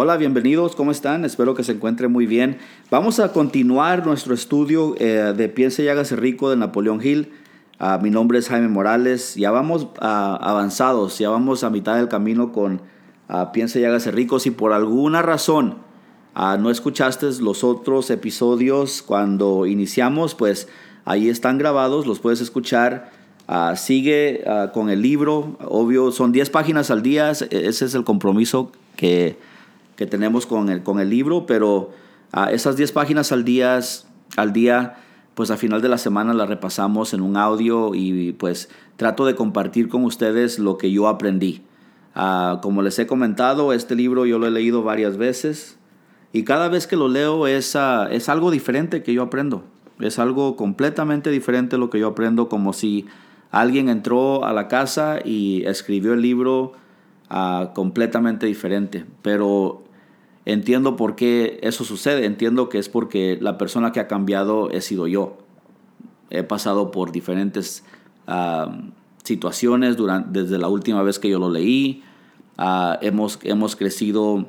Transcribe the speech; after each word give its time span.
Hola, 0.00 0.16
bienvenidos, 0.16 0.76
¿cómo 0.76 0.92
están? 0.92 1.24
Espero 1.24 1.56
que 1.56 1.64
se 1.64 1.72
encuentren 1.72 2.12
muy 2.12 2.24
bien. 2.24 2.58
Vamos 2.88 3.18
a 3.18 3.32
continuar 3.32 4.06
nuestro 4.06 4.32
estudio 4.32 4.94
eh, 4.96 5.34
de 5.36 5.48
Piense 5.48 5.82
y 5.82 5.88
hágase 5.88 6.14
rico 6.14 6.50
de 6.50 6.56
Napoleón 6.56 7.04
Hill. 7.04 7.32
Ah, 7.80 7.98
mi 8.00 8.08
nombre 8.08 8.38
es 8.38 8.48
Jaime 8.48 8.68
Morales. 8.68 9.34
Ya 9.34 9.50
vamos 9.50 9.88
ah, 9.98 10.38
avanzados, 10.40 11.18
ya 11.18 11.30
vamos 11.30 11.64
a 11.64 11.70
mitad 11.70 11.96
del 11.96 12.06
camino 12.06 12.52
con 12.52 12.80
uh, 13.28 13.50
Piense 13.52 13.80
y 13.80 13.86
hágase 13.86 14.12
rico. 14.12 14.38
Si 14.38 14.52
por 14.52 14.72
alguna 14.72 15.20
razón 15.20 15.78
no 16.36 16.70
escuchaste 16.70 17.26
los 17.40 17.64
otros 17.64 18.08
episodios 18.10 19.02
cuando 19.02 19.66
iniciamos, 19.66 20.36
pues 20.36 20.68
ahí 21.06 21.28
están 21.28 21.58
grabados, 21.58 22.06
los 22.06 22.20
puedes 22.20 22.40
escuchar. 22.40 23.10
sigue 23.74 24.44
con 24.72 24.90
el 24.90 25.02
libro, 25.02 25.56
obvio, 25.64 26.12
son 26.12 26.30
10 26.30 26.50
páginas 26.50 26.92
al 26.92 27.02
día, 27.02 27.32
ese 27.32 27.48
es 27.50 27.94
el 27.96 28.04
compromiso 28.04 28.70
que 28.94 29.36
que 29.98 30.06
tenemos 30.06 30.46
con 30.46 30.68
el, 30.68 30.84
con 30.84 31.00
el 31.00 31.10
libro, 31.10 31.44
pero 31.44 31.90
a 32.30 32.52
esas 32.52 32.76
10 32.76 32.92
páginas 32.92 33.32
al 33.32 33.44
día, 33.44 33.80
al 34.36 34.52
día, 34.52 34.94
pues 35.34 35.50
a 35.50 35.56
final 35.56 35.82
de 35.82 35.88
la 35.88 35.98
semana 35.98 36.32
las 36.34 36.48
repasamos 36.48 37.14
en 37.14 37.20
un 37.20 37.36
audio 37.36 37.96
y 37.96 38.32
pues 38.34 38.68
trato 38.96 39.26
de 39.26 39.34
compartir 39.34 39.88
con 39.88 40.04
ustedes 40.04 40.60
lo 40.60 40.78
que 40.78 40.92
yo 40.92 41.08
aprendí. 41.08 41.62
Ah, 42.14 42.60
como 42.62 42.82
les 42.82 42.96
he 43.00 43.08
comentado, 43.08 43.72
este 43.72 43.96
libro 43.96 44.24
yo 44.24 44.38
lo 44.38 44.46
he 44.46 44.52
leído 44.52 44.84
varias 44.84 45.16
veces 45.16 45.80
y 46.32 46.44
cada 46.44 46.68
vez 46.68 46.86
que 46.86 46.94
lo 46.94 47.08
leo 47.08 47.48
es, 47.48 47.74
ah, 47.74 48.06
es 48.08 48.28
algo 48.28 48.52
diferente 48.52 49.02
que 49.02 49.12
yo 49.12 49.24
aprendo. 49.24 49.64
Es 49.98 50.20
algo 50.20 50.54
completamente 50.54 51.28
diferente 51.30 51.76
lo 51.76 51.90
que 51.90 51.98
yo 51.98 52.06
aprendo, 52.06 52.48
como 52.48 52.72
si 52.72 53.06
alguien 53.50 53.88
entró 53.88 54.44
a 54.44 54.52
la 54.52 54.68
casa 54.68 55.18
y 55.24 55.64
escribió 55.66 56.14
el 56.14 56.22
libro 56.22 56.74
ah, 57.30 57.72
completamente 57.74 58.46
diferente. 58.46 59.04
Pero 59.22 59.87
Entiendo 60.48 60.96
por 60.96 61.14
qué 61.14 61.60
eso 61.62 61.84
sucede. 61.84 62.24
Entiendo 62.24 62.70
que 62.70 62.78
es 62.78 62.88
porque 62.88 63.36
la 63.38 63.58
persona 63.58 63.92
que 63.92 64.00
ha 64.00 64.08
cambiado 64.08 64.70
he 64.70 64.80
sido 64.80 65.06
yo. 65.06 65.36
He 66.30 66.42
pasado 66.42 66.90
por 66.90 67.12
diferentes 67.12 67.84
situaciones 69.24 69.98
durante, 69.98 70.40
desde 70.40 70.56
la 70.56 70.68
última 70.68 71.02
vez 71.02 71.18
que 71.18 71.28
yo 71.28 71.38
lo 71.38 71.50
leí. 71.50 72.02
Ah, 72.56 72.98
hemos, 73.02 73.38
hemos 73.42 73.76
crecido 73.76 74.46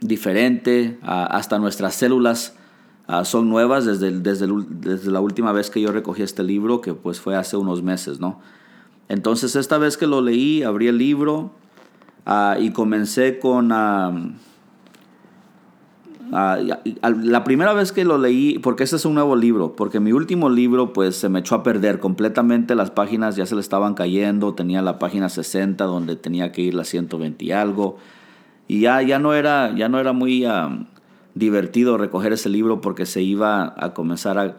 diferente. 0.00 0.98
Ah, 1.02 1.26
hasta 1.26 1.60
nuestras 1.60 1.94
células 1.94 2.56
ah, 3.06 3.24
son 3.24 3.48
nuevas 3.48 3.84
desde, 3.84 4.10
desde, 4.10 4.48
desde, 4.68 5.12
la 5.12 5.20
última 5.20 5.52
vez 5.52 5.70
que 5.70 5.80
yo 5.80 5.92
recogí 5.92 6.22
este 6.22 6.42
libro, 6.42 6.80
que 6.80 6.94
pues 6.94 7.20
fue 7.20 7.36
hace 7.36 7.56
unos 7.56 7.84
meses, 7.84 8.18
¿no? 8.18 8.40
Entonces 9.08 9.54
esta 9.54 9.78
vez 9.78 9.96
que 9.96 10.08
lo 10.08 10.22
leí, 10.22 10.64
abrí 10.64 10.88
el 10.88 10.98
libro 10.98 11.52
y 12.58 12.72
comencé 12.72 13.38
con 13.38 13.72
Ah, 16.32 16.58
la 17.02 17.44
primera 17.44 17.72
vez 17.72 17.92
que 17.92 18.04
lo 18.04 18.18
leí, 18.18 18.58
porque 18.58 18.84
este 18.84 18.96
es 18.96 19.04
un 19.04 19.14
nuevo 19.14 19.34
libro, 19.34 19.72
porque 19.74 19.98
mi 19.98 20.12
último 20.12 20.50
libro 20.50 20.92
pues 20.92 21.16
se 21.16 21.28
me 21.28 21.40
echó 21.40 21.54
a 21.54 21.62
perder 21.62 22.00
completamente, 22.00 22.74
las 22.74 22.90
páginas 22.90 23.36
ya 23.36 23.46
se 23.46 23.54
le 23.54 23.62
estaban 23.62 23.94
cayendo, 23.94 24.54
tenía 24.54 24.82
la 24.82 24.98
página 24.98 25.28
60 25.28 25.84
donde 25.84 26.16
tenía 26.16 26.52
que 26.52 26.62
ir 26.62 26.74
la 26.74 26.84
120 26.84 27.44
y 27.44 27.52
algo, 27.52 27.96
y 28.66 28.80
ya, 28.80 29.00
ya, 29.00 29.18
no, 29.18 29.32
era, 29.32 29.74
ya 29.74 29.88
no 29.88 29.98
era 29.98 30.12
muy 30.12 30.46
divertido 31.34 31.96
recoger 31.96 32.34
ese 32.34 32.50
libro 32.50 32.82
porque 32.82 33.06
se 33.06 33.22
iba 33.22 33.74
a 33.76 33.94
comenzar 33.94 34.38
a, 34.38 34.58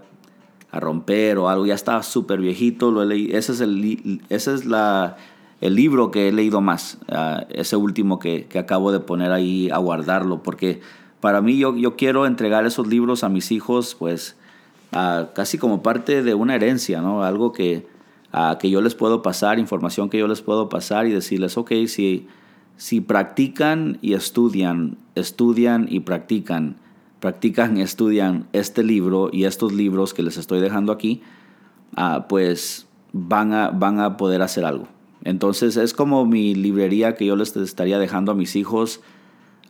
a 0.72 0.80
romper 0.80 1.38
o 1.38 1.50
algo, 1.50 1.68
ya 1.68 1.76
estaba 1.76 2.02
súper 2.02 2.40
viejito, 2.40 2.90
lo 2.90 3.06
leí, 3.06 3.30
ese 3.32 3.52
es, 3.52 3.62
el, 3.62 4.22
ese 4.30 4.56
es 4.56 4.66
la, 4.66 5.18
el 5.62 5.76
libro 5.76 6.10
que 6.10 6.30
he 6.30 6.32
leído 6.32 6.62
más, 6.62 6.98
ah, 7.10 7.46
ese 7.50 7.76
último 7.76 8.18
que, 8.18 8.46
que 8.46 8.58
acabo 8.58 8.92
de 8.92 9.00
poner 9.00 9.32
ahí 9.32 9.70
a 9.70 9.78
guardarlo, 9.78 10.42
porque 10.42 10.82
para 11.22 11.42
mí 11.42 11.58
yo, 11.58 11.76
yo 11.76 11.96
quiero 11.96 12.26
entregar 12.26 12.66
esos 12.66 12.88
libros 12.88 13.24
a 13.24 13.30
mis 13.30 13.52
hijos, 13.52 13.96
pues 13.98 14.36
casi 14.92 15.58
como 15.58 15.84
parte 15.84 16.24
de 16.24 16.34
una 16.34 16.56
herencia, 16.56 17.02
¿no? 17.02 17.24
Algo 17.24 17.52
que, 17.54 17.86
que 18.60 18.70
yo 18.70 18.82
les 18.82 18.96
puedo 18.96 19.22
pasar, 19.22 19.60
información 19.60 20.10
que 20.10 20.18
yo 20.18 20.28
les 20.28 20.42
puedo 20.42 20.70
pasar 20.70 21.08
y 21.08 21.12
decirles, 21.12 21.58
ok, 21.58 21.72
si, 21.88 22.28
si 22.78 23.02
practican 23.02 23.98
y 24.02 24.14
estudian, 24.14 24.98
estudian 25.16 25.88
y 25.90 26.00
practican, 26.00 26.78
practican 27.20 27.78
y 27.78 27.82
estudian 27.82 28.48
este 28.54 28.84
libro 28.84 29.30
y 29.32 29.44
estos 29.44 29.74
libros 29.74 30.14
que 30.14 30.24
les 30.24 30.38
estoy 30.38 30.60
dejando 30.60 30.92
aquí, 30.92 31.22
ah, 31.96 32.26
pues 32.28 32.88
van 33.14 33.54
a, 33.54 33.70
van 33.70 34.00
a 34.00 34.18
poder 34.18 34.42
hacer 34.42 34.66
algo. 34.66 34.88
Entonces 35.24 35.76
es 35.76 35.94
como 35.94 36.26
mi 36.26 36.56
librería 36.56 37.16
que 37.16 37.26
yo 37.26 37.36
les 37.36 37.56
estaría 37.58 38.00
dejando 38.00 38.32
a 38.32 38.36
mis 38.36 38.56
hijos 38.56 39.02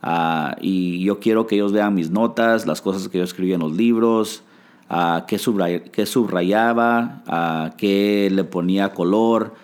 Ah, 0.02 0.56
y 0.60 1.02
yo 1.04 1.20
quiero 1.20 1.46
que 1.46 1.56
ellos 1.56 1.72
vean 1.72 1.94
mis 1.94 2.10
notas, 2.10 2.66
las 2.66 2.80
cosas 2.80 3.08
que 3.08 3.18
yo 3.18 3.24
escribí 3.24 3.52
en 3.52 3.60
los 3.60 3.76
libros, 3.76 4.42
uh, 4.90 5.26
qué, 5.26 5.38
subrayaba, 5.38 7.22
uh, 7.26 7.76
qué 7.76 8.28
le 8.32 8.44
ponía 8.44 8.92
color. 8.94 9.54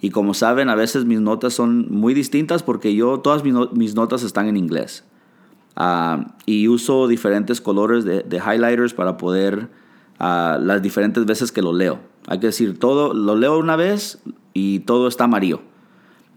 Y 0.00 0.10
como 0.10 0.32
saben, 0.32 0.68
a 0.68 0.74
veces 0.74 1.04
mis 1.04 1.20
notas 1.20 1.54
son 1.54 1.86
muy 1.90 2.14
distintas 2.14 2.62
porque 2.62 2.94
yo, 2.94 3.20
todas 3.20 3.42
mis, 3.44 3.94
notas 3.94 4.22
están 4.22 4.46
en 4.46 4.56
inglés. 4.56 5.04
y 6.46 6.68
uso 6.68 7.08
diferentes 7.08 7.60
colores 7.60 8.04
de, 8.04 8.22
de 8.22 8.36
highlighters 8.38 8.94
para 8.94 9.16
poder, 9.16 9.68
las 10.18 10.82
diferentes 10.82 11.24
veces 11.26 11.52
que 11.52 11.62
lo 11.62 11.72
leo. 11.72 11.98
Hay 12.26 12.38
que 12.38 12.46
decir, 12.46 12.78
todo 12.78 13.14
lo 13.14 13.36
leo 13.36 13.58
una 13.58 13.76
vez 13.76 14.20
y 14.52 14.80
todo 14.80 15.08
está 15.08 15.24
amarillo. 15.24 15.62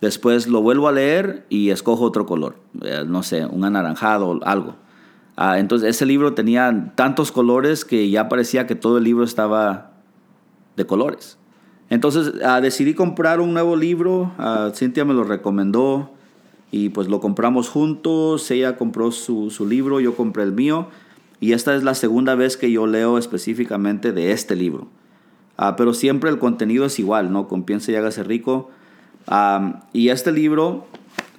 Después 0.03 0.47
lo 0.47 0.61
vuelvo 0.61 0.89
a 0.89 0.91
leer 0.91 1.45
y 1.47 1.69
escojo 1.69 2.03
otro 2.03 2.25
color, 2.25 2.57
eh, 2.81 3.05
no 3.07 3.23
sé, 3.23 3.45
un 3.45 3.63
anaranjado, 3.63 4.37
algo. 4.43 4.75
Ah, 5.37 5.59
entonces 5.59 5.91
ese 5.91 6.05
libro 6.05 6.33
tenía 6.33 6.91
tantos 6.95 7.31
colores 7.31 7.85
que 7.85 8.09
ya 8.09 8.27
parecía 8.27 8.67
que 8.67 8.75
todo 8.75 8.97
el 8.97 9.05
libro 9.05 9.23
estaba 9.23 9.93
de 10.75 10.85
colores. 10.85 11.37
Entonces 11.89 12.33
ah, 12.43 12.59
decidí 12.59 12.95
comprar 12.95 13.39
un 13.39 13.53
nuevo 13.53 13.77
libro, 13.77 14.33
uh, 14.39 14.71
Cintia 14.75 15.05
me 15.05 15.13
lo 15.13 15.23
recomendó 15.23 16.11
y 16.69 16.89
pues 16.89 17.07
lo 17.07 17.21
compramos 17.21 17.69
juntos, 17.69 18.51
ella 18.51 18.75
compró 18.75 19.09
su, 19.11 19.51
su 19.51 19.65
libro, 19.65 20.01
yo 20.01 20.17
compré 20.17 20.43
el 20.43 20.51
mío 20.51 20.89
y 21.39 21.53
esta 21.53 21.75
es 21.75 21.83
la 21.85 21.95
segunda 21.95 22.35
vez 22.35 22.57
que 22.57 22.69
yo 22.69 22.87
leo 22.87 23.17
específicamente 23.17 24.11
de 24.11 24.33
este 24.33 24.57
libro. 24.57 24.89
pero 25.77 25.93
siempre 25.93 26.29
el 26.29 26.39
contenido 26.39 26.83
es 26.83 26.99
igual, 26.99 27.31
¿no? 27.31 27.47
Con 27.47 27.63
Piensa 27.63 27.93
y 27.93 27.95
hágase 27.95 28.25
rico 28.25 28.69
y 29.93 30.09
este 30.09 30.31
libro, 30.31 30.85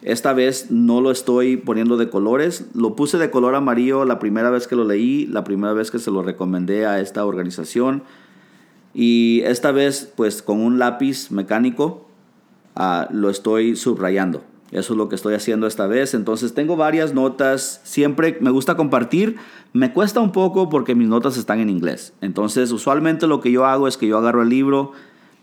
esta 0.03 0.33
vez 0.33 0.71
no 0.71 1.01
lo 1.01 1.11
estoy 1.11 1.57
poniendo 1.57 1.97
de 1.97 2.11
colores. 2.11 2.67
Lo 2.75 2.95
puse 2.95 3.19
de 3.19 3.31
color 3.31 3.55
amarillo 3.55 4.05
la 4.05 4.19
primera 4.19 4.51
vez 4.51 4.67
que 4.67 4.77
lo 4.77 4.85
leí, 4.85 5.27
la 5.27 5.45
primera 5.45 5.73
vez 5.73 5.91
que 5.91 5.99
se 5.99 6.11
lo 6.11 6.23
recomendé 6.23 6.87
a 6.87 7.01
esta 7.01 7.25
organización. 7.25 8.03
Y 8.93 9.41
esta 9.45 9.73
vez, 9.73 10.13
pues 10.15 10.43
con 10.43 10.61
un 10.61 10.79
lápiz 10.79 11.31
mecánico, 11.31 12.07
ah, 12.77 13.09
lo 13.11 13.31
estoy 13.31 13.77
subrayando. 13.77 14.43
Eso 14.71 14.95
es 14.95 14.97
lo 14.97 15.09
que 15.09 15.15
estoy 15.15 15.35
haciendo 15.35 15.67
esta 15.67 15.87
vez. 15.87 16.15
Entonces 16.15 16.53
tengo 16.53 16.77
varias 16.77 17.15
notas. 17.15 17.81
Siempre 17.85 18.39
me 18.41 18.51
gusta 18.51 18.77
compartir. 18.77 19.37
Me 19.73 19.93
cuesta 19.93 20.21
un 20.21 20.33
poco 20.33 20.69
porque 20.69 20.95
mis 20.95 21.09
notas 21.09 21.37
están 21.37 21.61
en 21.61 21.71
inglés. 21.71 22.13
Entonces 22.21 22.73
usualmente 22.73 23.27
lo 23.27 23.41
que 23.41 23.53
yo 23.53 23.67
hago 23.67 23.87
es 23.89 23.97
que 23.97 24.09
yo 24.09 24.19
agarro 24.19 24.43
el 24.43 24.49
libro, 24.49 24.93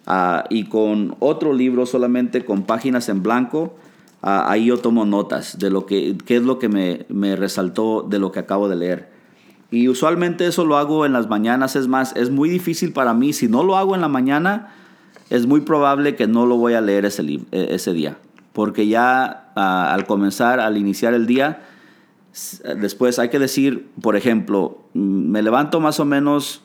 Ah, 0.07 0.45
y 0.49 0.65
con 0.65 1.15
otro 1.19 1.53
libro 1.53 1.85
solamente 1.85 2.43
con 2.43 2.63
páginas 2.63 3.07
en 3.09 3.21
blanco, 3.21 3.75
ah, 4.21 4.49
ahí 4.49 4.65
yo 4.65 4.77
tomo 4.77 5.05
notas 5.05 5.59
de 5.59 5.69
lo 5.69 5.85
que 5.85 6.17
qué 6.25 6.37
es 6.37 6.43
lo 6.43 6.57
que 6.57 6.69
me, 6.69 7.05
me, 7.09 7.35
resaltó 7.35 8.05
de 8.09 8.17
lo 8.19 8.31
que 8.31 8.39
acabo 8.39 8.67
de 8.67 8.75
leer. 8.75 9.11
Y 9.69 9.87
usualmente 9.87 10.47
eso 10.47 10.65
lo 10.65 10.77
hago 10.77 11.05
en 11.05 11.13
las 11.13 11.29
mañanas, 11.29 11.75
es 11.75 11.87
más, 11.87 12.15
es 12.15 12.29
muy 12.29 12.49
difícil 12.49 12.93
para 12.93 13.13
mí, 13.13 13.31
si 13.31 13.47
no 13.47 13.63
lo 13.63 13.77
hago 13.77 13.95
en 13.95 14.01
la 14.01 14.09
mañana, 14.09 14.73
es 15.29 15.45
muy 15.45 15.61
probable 15.61 16.15
que 16.15 16.27
no 16.27 16.45
lo 16.45 16.57
voy 16.57 16.73
a 16.73 16.81
leer 16.81 17.05
ese, 17.05 17.21
e, 17.23 17.47
ese 17.51 17.93
día, 17.93 18.17
porque 18.53 18.87
ya 18.87 19.51
ah, 19.55 19.93
al 19.93 20.05
comenzar, 20.07 20.59
al 20.59 20.77
iniciar 20.77 21.13
el 21.13 21.27
día, 21.27 21.61
después 22.77 23.19
hay 23.19 23.29
que 23.29 23.39
decir, 23.39 23.89
por 24.01 24.15
ejemplo, 24.15 24.79
me 24.93 25.41
levanto 25.41 25.79
más 25.79 25.99
o 25.99 26.05
menos 26.05 26.63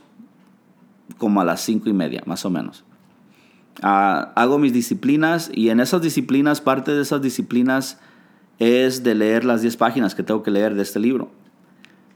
como 1.18 1.40
a 1.40 1.44
las 1.44 1.60
cinco 1.60 1.88
y 1.88 1.92
media, 1.92 2.22
más 2.26 2.44
o 2.44 2.50
menos. 2.50 2.85
Ah, 3.82 4.32
hago 4.36 4.58
mis 4.58 4.72
disciplinas 4.72 5.50
y 5.52 5.68
en 5.68 5.80
esas 5.80 6.02
disciplinas, 6.02 6.60
parte 6.60 6.92
de 6.92 7.02
esas 7.02 7.20
disciplinas 7.20 8.00
es 8.58 9.02
de 9.02 9.14
leer 9.14 9.44
las 9.44 9.62
10 9.62 9.76
páginas 9.76 10.14
que 10.14 10.22
tengo 10.22 10.42
que 10.42 10.50
leer 10.50 10.74
de 10.74 10.82
este 10.82 10.98
libro. 10.98 11.30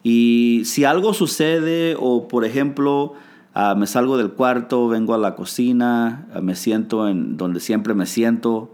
Y 0.02 0.62
si 0.64 0.84
algo 0.84 1.12
sucede 1.12 1.96
o 1.98 2.28
por 2.28 2.44
ejemplo 2.44 3.14
ah, 3.52 3.74
me 3.74 3.86
salgo 3.86 4.16
del 4.16 4.30
cuarto, 4.30 4.88
vengo 4.88 5.12
a 5.12 5.18
la 5.18 5.34
cocina, 5.34 6.26
ah, 6.34 6.40
me 6.40 6.54
siento 6.54 7.08
en 7.08 7.36
donde 7.36 7.60
siempre 7.60 7.94
me 7.94 8.06
siento 8.06 8.72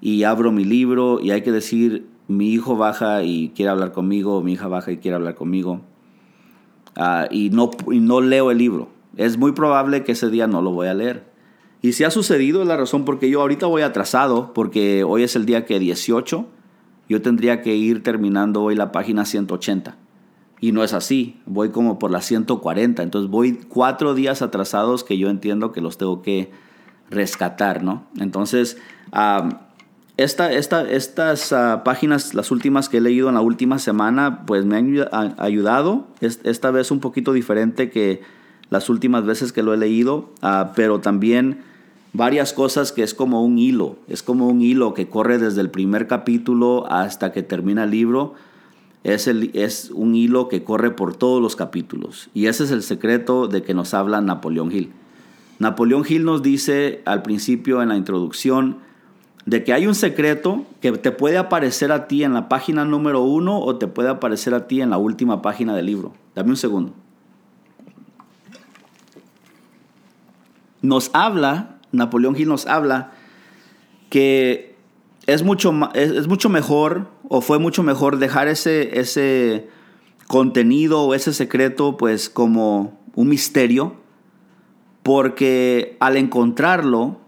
y 0.00 0.24
abro 0.24 0.52
mi 0.52 0.64
libro 0.64 1.20
y 1.20 1.30
hay 1.30 1.42
que 1.42 1.52
decir, 1.52 2.06
mi 2.28 2.50
hijo 2.50 2.76
baja 2.76 3.22
y 3.22 3.50
quiere 3.54 3.70
hablar 3.70 3.92
conmigo, 3.92 4.42
mi 4.42 4.54
hija 4.54 4.68
baja 4.68 4.90
y 4.90 4.96
quiere 4.96 5.16
hablar 5.16 5.34
conmigo 5.34 5.82
y, 7.30 7.50
no, 7.50 7.70
y 7.90 8.00
no 8.00 8.20
leo 8.20 8.50
el 8.50 8.58
libro. 8.58 8.88
Es 9.16 9.36
muy 9.38 9.52
probable 9.52 10.04
que 10.04 10.12
ese 10.12 10.30
día 10.30 10.46
no 10.46 10.62
lo 10.62 10.72
voy 10.72 10.88
a 10.88 10.94
leer. 10.94 11.31
Y 11.82 11.94
si 11.94 12.04
ha 12.04 12.10
sucedido, 12.12 12.62
es 12.62 12.68
la 12.68 12.76
razón 12.76 13.04
porque 13.04 13.28
yo 13.28 13.40
ahorita 13.40 13.66
voy 13.66 13.82
atrasado, 13.82 14.54
porque 14.54 15.02
hoy 15.02 15.24
es 15.24 15.34
el 15.34 15.44
día 15.44 15.66
que 15.66 15.80
18. 15.80 16.46
yo 17.08 17.20
tendría 17.20 17.60
que 17.60 17.74
ir 17.74 18.02
terminando 18.02 18.62
hoy 18.62 18.76
la 18.76 18.92
página 18.92 19.24
180. 19.24 19.96
Y 20.60 20.70
no 20.70 20.84
es 20.84 20.94
así, 20.94 21.40
voy 21.44 21.70
como 21.70 21.98
por 21.98 22.12
la 22.12 22.22
140, 22.22 23.02
entonces 23.02 23.28
voy 23.28 23.58
cuatro 23.68 24.14
días 24.14 24.42
atrasados 24.42 25.02
que 25.02 25.18
yo 25.18 25.28
entiendo 25.28 25.72
que 25.72 25.80
los 25.80 25.98
tengo 25.98 26.22
que 26.22 26.52
rescatar, 27.10 27.82
¿no? 27.82 28.06
Entonces, 28.20 28.78
esta, 30.16 30.52
esta, 30.52 30.88
estas 30.88 31.52
ah, 31.52 31.82
páginas, 31.84 32.32
las 32.32 32.52
últimas 32.52 32.88
que 32.88 32.98
he 32.98 33.00
leído 33.00 33.28
en 33.28 33.34
la 33.34 33.40
última 33.40 33.80
semana, 33.80 34.46
pues 34.46 34.64
me 34.64 34.76
han 34.76 35.08
ayudado. 35.38 36.06
esta 36.20 36.70
vez 36.70 36.92
un 36.92 37.00
poquito 37.00 37.32
diferente 37.32 37.90
que 37.90 38.22
las 38.70 38.88
últimas 38.88 39.26
veces 39.26 39.52
que 39.52 39.64
lo 39.64 39.74
he 39.74 39.76
leído, 39.76 40.30
ah, 40.42 40.72
pero 40.76 41.00
también 41.00 41.71
varias 42.12 42.52
cosas 42.52 42.92
que 42.92 43.02
es 43.02 43.14
como 43.14 43.44
un 43.44 43.58
hilo, 43.58 43.96
es 44.08 44.22
como 44.22 44.48
un 44.48 44.60
hilo 44.60 44.94
que 44.94 45.08
corre 45.08 45.38
desde 45.38 45.60
el 45.60 45.70
primer 45.70 46.06
capítulo 46.06 46.86
hasta 46.90 47.32
que 47.32 47.42
termina 47.42 47.84
el 47.84 47.90
libro 47.90 48.34
es, 49.04 49.26
el, 49.26 49.50
es 49.54 49.90
un 49.92 50.14
hilo 50.14 50.48
que 50.48 50.62
corre 50.62 50.92
por 50.92 51.16
todos 51.16 51.42
los 51.42 51.56
capítulos. 51.56 52.30
Y 52.34 52.46
ese 52.46 52.64
es 52.64 52.70
el 52.70 52.82
secreto 52.82 53.48
de 53.48 53.62
que 53.62 53.74
nos 53.74 53.94
habla 53.94 54.20
Napoleón 54.20 54.72
Hill. 54.72 54.92
Napoleón 55.58 56.04
Hill 56.08 56.24
nos 56.24 56.42
dice 56.42 57.02
al 57.04 57.22
principio 57.22 57.82
en 57.82 57.88
la 57.88 57.96
introducción 57.96 58.78
de 59.44 59.64
que 59.64 59.72
hay 59.72 59.86
un 59.86 59.94
secreto 59.94 60.64
que 60.80 60.92
te 60.92 61.10
puede 61.10 61.36
aparecer 61.36 61.90
a 61.90 62.06
ti 62.06 62.22
en 62.22 62.32
la 62.32 62.48
página 62.48 62.84
número 62.84 63.22
uno 63.22 63.58
o 63.58 63.76
te 63.76 63.88
puede 63.88 64.08
aparecer 64.08 64.54
a 64.54 64.68
ti 64.68 64.80
en 64.80 64.90
la 64.90 64.98
última 64.98 65.42
página 65.42 65.74
del 65.74 65.86
libro. 65.86 66.12
Dame 66.34 66.50
un 66.50 66.56
segundo. 66.56 66.92
Nos 70.80 71.10
habla, 71.12 71.78
Napoleón 71.92 72.34
Hill 72.36 72.48
nos 72.48 72.66
habla 72.66 73.12
que 74.10 74.74
es 75.26 75.42
mucho, 75.42 75.72
es 75.94 76.26
mucho 76.26 76.48
mejor 76.48 77.08
o 77.28 77.40
fue 77.40 77.58
mucho 77.58 77.82
mejor 77.82 78.18
dejar 78.18 78.48
ese, 78.48 78.98
ese 79.00 79.68
contenido 80.26 81.02
o 81.02 81.14
ese 81.14 81.32
secreto 81.32 81.96
pues 81.96 82.28
como 82.28 83.00
un 83.14 83.28
misterio, 83.28 83.96
porque 85.02 85.96
al 86.00 86.16
encontrarlo 86.16 87.18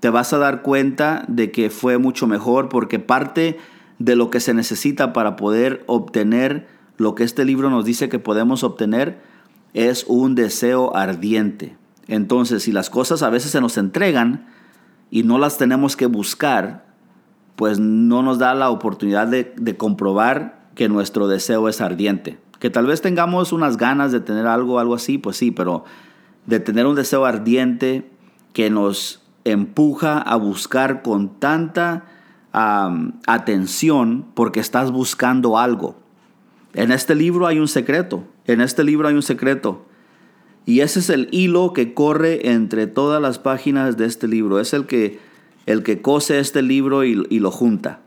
te 0.00 0.10
vas 0.10 0.32
a 0.32 0.38
dar 0.38 0.62
cuenta 0.62 1.24
de 1.28 1.50
que 1.50 1.70
fue 1.70 1.98
mucho 1.98 2.26
mejor, 2.26 2.68
porque 2.68 2.98
parte 2.98 3.58
de 3.98 4.16
lo 4.16 4.30
que 4.30 4.40
se 4.40 4.54
necesita 4.54 5.12
para 5.12 5.36
poder 5.36 5.82
obtener 5.86 6.66
lo 6.96 7.14
que 7.14 7.24
este 7.24 7.44
libro 7.44 7.70
nos 7.70 7.84
dice 7.84 8.08
que 8.08 8.18
podemos 8.18 8.64
obtener 8.64 9.20
es 9.72 10.04
un 10.06 10.34
deseo 10.34 10.94
ardiente. 10.94 11.76
Entonces, 12.08 12.62
si 12.62 12.72
las 12.72 12.90
cosas 12.90 13.22
a 13.22 13.30
veces 13.30 13.50
se 13.50 13.60
nos 13.60 13.78
entregan 13.78 14.46
y 15.10 15.22
no 15.22 15.38
las 15.38 15.58
tenemos 15.58 15.96
que 15.96 16.06
buscar, 16.06 16.84
pues 17.56 17.78
no 17.78 18.22
nos 18.22 18.38
da 18.38 18.54
la 18.54 18.70
oportunidad 18.70 19.28
de, 19.28 19.76
comprobar 19.76 20.68
que 20.74 20.88
nuestro 20.88 21.28
deseo 21.28 21.68
es 21.68 21.80
ardiente. 21.80 22.38
Que 22.58 22.70
tal 22.70 22.86
vez 22.86 23.00
tengamos 23.00 23.52
unas 23.52 23.76
ganas 23.76 24.12
de 24.12 24.20
tener 24.20 24.46
algo, 24.46 24.78
algo 24.78 24.94
así, 24.94 25.18
pues 25.18 25.36
sí, 25.36 25.50
pero 25.50 25.84
de 26.46 26.60
tener 26.60 26.86
un 26.86 26.94
deseo 26.94 27.24
ardiente 27.24 28.10
que 28.52 28.70
nos 28.70 29.22
empuja 29.44 30.18
a 30.18 30.36
buscar 30.36 31.02
con 31.02 31.38
tanta 31.38 32.04
atención 32.52 34.26
porque 34.34 34.60
estás 34.60 34.90
buscando 34.90 35.58
algo. 35.58 35.96
En 36.72 36.92
este 36.92 37.14
libro 37.14 37.46
hay 37.46 37.58
un 37.58 37.68
secreto, 37.68 38.24
en 38.46 38.60
este 38.60 38.84
libro 38.84 39.08
hay 39.08 39.14
un 39.14 39.22
secreto. 39.22 39.86
Y 40.66 40.80
ese 40.80 41.00
es 41.00 41.10
el 41.10 41.28
hilo 41.30 41.72
que 41.72 41.92
corre 41.92 42.50
entre 42.50 42.86
todas 42.86 43.20
las 43.20 43.38
páginas 43.38 43.96
de 43.96 44.06
este 44.06 44.28
libro. 44.28 44.60
Es 44.60 44.72
el 44.72 44.86
que 44.86 45.18
el 45.66 45.82
que 45.82 46.02
cose 46.02 46.38
este 46.38 46.62
libro 46.62 47.04
y, 47.04 47.14
lo 47.14 47.50
junta. 47.50 48.00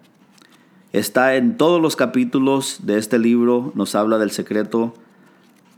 Está 0.94 1.36
en 1.36 1.58
todos 1.58 1.82
los 1.82 1.96
capítulos 1.96 2.80
de 2.84 2.98
este 2.98 3.20
libro, 3.20 3.72
nos 3.76 3.96
habla 3.96 4.18
del 4.18 4.32
secreto. 4.32 4.94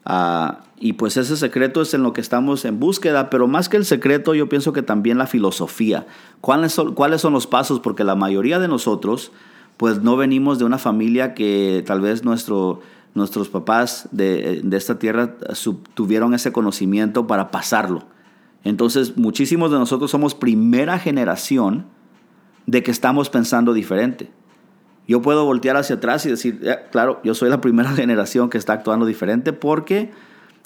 Ah, 0.05 0.63
y 0.79 0.93
pues 0.93 1.17
ese 1.17 1.35
secreto 1.35 1.81
es 1.81 1.93
en 1.93 2.03
lo 2.03 2.13
que 2.13 2.21
estamos 2.21 2.63
en 2.65 2.79
búsqueda, 2.79 3.29
pero 3.29 3.47
más 3.47 3.69
que 3.69 3.77
el 3.77 3.85
secreto, 3.85 4.33
yo 4.33 4.49
pienso 4.49 4.71
que 4.71 4.81
también 4.81 5.17
la 5.17 5.27
filosofía. 5.27 6.07
¿Cuáles 6.41 6.73
son, 6.73 6.93
cuáles 6.95 7.21
son 7.21 7.33
los 7.33 7.47
pasos? 7.47 7.79
Porque 7.79 8.03
la 8.03 8.15
mayoría 8.15 8.59
de 8.59 8.67
nosotros, 8.67 9.31
pues 9.77 10.01
no 10.01 10.15
venimos 10.15 10.59
de 10.59 10.65
una 10.65 10.77
familia 10.77 11.33
que 11.33 11.83
tal 11.85 12.01
vez 12.01 12.23
nuestro, 12.23 12.81
nuestros 13.13 13.49
papás 13.49 14.07
de, 14.11 14.61
de 14.63 14.77
esta 14.77 14.99
tierra 14.99 15.35
tuvieron 15.93 16.33
ese 16.33 16.51
conocimiento 16.51 17.27
para 17.27 17.51
pasarlo. 17.51 18.05
Entonces, 18.63 19.17
muchísimos 19.17 19.71
de 19.71 19.79
nosotros 19.79 20.11
somos 20.11 20.35
primera 20.35 20.99
generación 20.99 21.85
de 22.65 22.83
que 22.83 22.91
estamos 22.91 23.29
pensando 23.29 23.73
diferente. 23.73 24.31
Yo 25.07 25.23
puedo 25.23 25.43
voltear 25.45 25.75
hacia 25.75 25.95
atrás 25.95 26.25
y 26.27 26.29
decir, 26.29 26.59
eh, 26.63 26.77
claro, 26.91 27.19
yo 27.23 27.33
soy 27.33 27.49
la 27.49 27.61
primera 27.61 27.89
generación 27.95 28.49
que 28.49 28.57
está 28.57 28.73
actuando 28.73 29.05
diferente 29.05 29.53
porque 29.53 30.11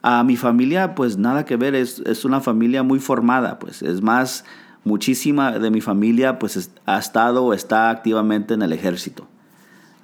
a 0.01 0.22
mi 0.25 0.36
familia, 0.36 0.96
pues 0.96 1.18
nada 1.18 1.46
que 1.46 1.56
ver, 1.56 1.75
es, 1.75 2.25
una 2.25 2.42
familia 2.42 2.84
muy 2.84 3.00
formada, 3.00 3.57
pues 3.57 3.81
es 3.81 4.01
más, 4.01 4.44
muchísima 4.84 5.57
de 5.60 5.72
mi 5.72 5.80
familia 5.80 6.39
pues 6.39 6.72
ha 6.86 7.00
estado 7.00 7.46
o 7.46 7.54
está 7.54 7.89
activamente 7.89 8.54
en 8.54 8.63
el 8.63 8.74
ejército. 8.74 9.30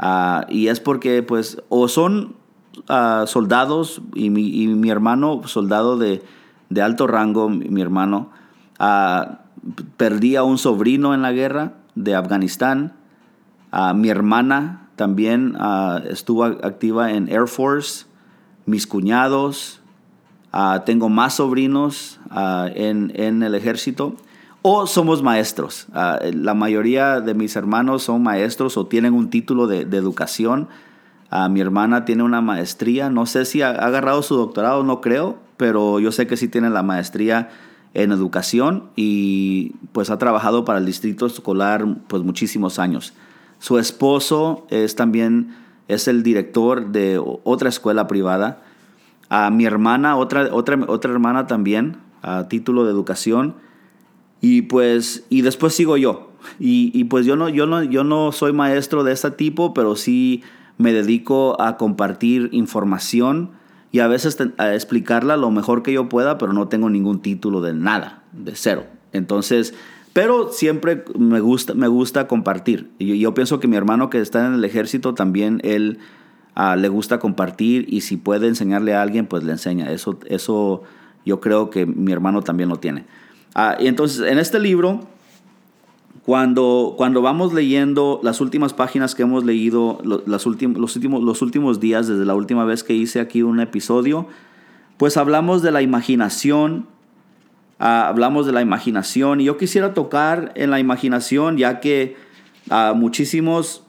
Ah, 0.01 0.45
y 0.47 0.69
es 0.69 0.79
porque 0.79 1.21
pues 1.23 1.61
o 1.67 1.89
son 1.89 2.37
ah, 2.87 3.25
soldados 3.27 4.01
y 4.15 4.29
mi, 4.29 4.47
y 4.47 4.67
mi 4.67 4.89
hermano 4.89 5.41
soldado 5.45 5.97
de, 5.97 6.23
de 6.69 6.81
alto 6.81 7.05
rango, 7.05 7.49
mi, 7.49 7.81
hermano, 7.81 8.29
uh, 8.79 9.35
perdí 9.97 10.37
a 10.37 10.43
un 10.43 10.57
sobrino 10.57 11.13
en 11.13 11.21
la 11.21 11.33
guerra 11.33 11.73
de 11.95 12.15
Afganistán. 12.15 12.93
Uh, 13.73 13.93
mi 13.93 14.07
hermana 14.07 14.87
también 14.95 15.57
estuvo 16.09 16.43
activa 16.43 17.11
en 17.11 17.29
Air 17.29 17.47
Force. 17.47 18.05
Mis 18.65 18.85
cuñados. 18.85 19.81
tengo 20.85 21.09
más 21.09 21.35
sobrinos 21.35 22.19
en, 22.75 23.11
en, 23.15 23.41
el 23.41 23.55
ejército. 23.55 24.15
O 24.61 24.87
somos 24.87 25.23
maestros. 25.23 25.87
la 25.93 26.53
mayoría 26.53 27.21
de 27.21 27.33
mis 27.33 27.55
hermanos 27.55 28.03
son 28.03 28.23
maestros 28.23 28.77
o 28.77 28.87
tienen 28.87 29.13
un 29.13 29.29
título 29.29 29.67
de, 29.67 29.81
educación. 29.81 30.67
mi 31.49 31.61
hermana 31.61 32.05
tiene 32.05 32.23
una 32.23 32.41
maestría. 32.41 33.09
No 33.09 33.25
sé 33.25 33.45
si 33.45 33.61
ha 33.61 33.69
agarrado 33.69 34.21
su 34.21 34.35
doctorado, 34.35 34.83
no 34.83 35.01
creo 35.01 35.49
pero 35.59 35.99
yo 35.99 36.13
sé 36.13 36.25
que 36.25 36.37
sí 36.37 36.47
tiene 36.47 36.69
la 36.69 36.83
maestría 36.83 37.49
en 37.93 38.13
educación 38.13 38.91
y 38.95 39.73
pues 39.91 40.09
ha 40.09 40.17
trabajado 40.17 40.63
para 40.63 40.79
el 40.79 40.85
distrito 40.85 41.25
escolar 41.25 41.85
pues 42.07 42.23
muchísimos 42.23 42.79
años. 42.79 43.11
Su 43.59 43.77
esposo 43.77 44.65
es 44.69 44.95
también 44.95 45.53
es 45.89 46.07
el 46.07 46.23
director 46.23 46.93
de 46.93 47.21
otra 47.43 47.67
escuela 47.67 48.07
privada. 48.07 48.61
A 49.27 49.49
mi 49.49 49.65
hermana, 49.65 50.15
otra, 50.15 50.47
otra, 50.53 50.79
otra 50.87 51.11
hermana 51.11 51.45
también, 51.45 51.97
a 52.21 52.47
título 52.47 52.85
de 52.85 52.91
educación. 52.91 53.55
Y 54.41 54.63
pues, 54.63 55.25
y 55.29 55.41
después 55.41 55.73
sigo 55.73 55.97
yo. 55.97 56.31
Y, 56.59 56.91
y, 56.93 57.05
pues 57.05 57.25
yo 57.25 57.35
no, 57.35 57.49
yo, 57.49 57.65
no, 57.65 57.83
yo 57.83 58.03
no 58.03 58.31
soy 58.31 58.53
maestro 58.53 59.03
de 59.03 59.11
ese 59.11 59.31
tipo, 59.31 59.73
pero 59.73 59.95
sí 59.95 60.41
me 60.77 60.93
dedico 60.93 61.61
a 61.61 61.77
compartir 61.77 62.49
información 62.53 63.51
y 63.91 63.99
a 63.99 64.07
veces 64.07 64.37
a 64.57 64.73
explicarla 64.73 65.35
lo 65.35 65.51
mejor 65.51 65.83
que 65.83 65.91
yo 65.91 66.09
pueda, 66.09 66.37
pero 66.37 66.53
no 66.53 66.67
tengo 66.67 66.89
ningún 66.89 67.21
título 67.21 67.61
de 67.61 67.73
nada, 67.73 68.23
de 68.31 68.55
cero. 68.55 68.85
Entonces, 69.11 69.73
pero 70.13 70.51
siempre 70.51 71.03
me 71.17 71.39
gusta, 71.39 71.73
me 71.73 71.87
gusta 71.87 72.27
compartir. 72.27 72.91
Y 72.99 73.19
yo, 73.19 73.33
pienso 73.33 73.59
que 73.59 73.67
mi 73.67 73.75
hermano 73.75 74.09
que 74.09 74.19
está 74.19 74.45
en 74.45 74.53
el 74.53 74.65
ejército 74.65 75.13
también, 75.13 75.59
él 75.63 75.99
ah, 76.55 76.75
le 76.75 76.87
gusta 76.87 77.19
compartir 77.19 77.85
y 77.89 78.01
si 78.01 78.17
puede 78.17 78.47
enseñarle 78.47 78.93
a 78.93 79.01
alguien, 79.01 79.25
pues 79.25 79.43
le 79.43 79.51
enseña. 79.51 79.91
Eso, 79.91 80.19
eso 80.27 80.83
yo 81.25 81.39
creo 81.39 81.69
que 81.69 81.85
mi 81.85 82.11
hermano 82.11 82.41
también 82.41 82.69
lo 82.69 82.77
tiene. 82.77 83.05
Ah, 83.55 83.77
y 83.79 83.87
entonces, 83.87 84.21
en 84.29 84.39
este 84.39 84.59
libro 84.59 85.07
cuando, 86.29 86.93
cuando 86.95 87.23
vamos 87.23 87.53
leyendo 87.53 88.19
las 88.21 88.39
últimas 88.39 88.73
páginas 88.73 89.15
que 89.15 89.23
hemos 89.23 89.43
leído, 89.45 89.99
los, 90.03 90.27
los, 90.27 90.45
últimos, 90.45 90.77
los 91.23 91.41
últimos 91.41 91.79
días, 91.79 92.07
desde 92.07 92.23
la 92.23 92.35
última 92.35 92.65
vez 92.65 92.83
que 92.83 92.93
hice 92.93 93.19
aquí 93.19 93.41
un 93.41 93.59
episodio, 93.59 94.27
pues 94.97 95.17
hablamos 95.17 95.63
de 95.63 95.71
la 95.71 95.81
imaginación, 95.81 96.85
ah, 97.79 98.07
hablamos 98.07 98.45
de 98.45 98.51
la 98.51 98.61
imaginación, 98.61 99.41
y 99.41 99.45
yo 99.45 99.57
quisiera 99.57 99.95
tocar 99.95 100.51
en 100.53 100.69
la 100.69 100.79
imaginación, 100.79 101.57
ya 101.57 101.79
que 101.79 102.15
ah, 102.69 102.93
muchísimos, 102.95 103.83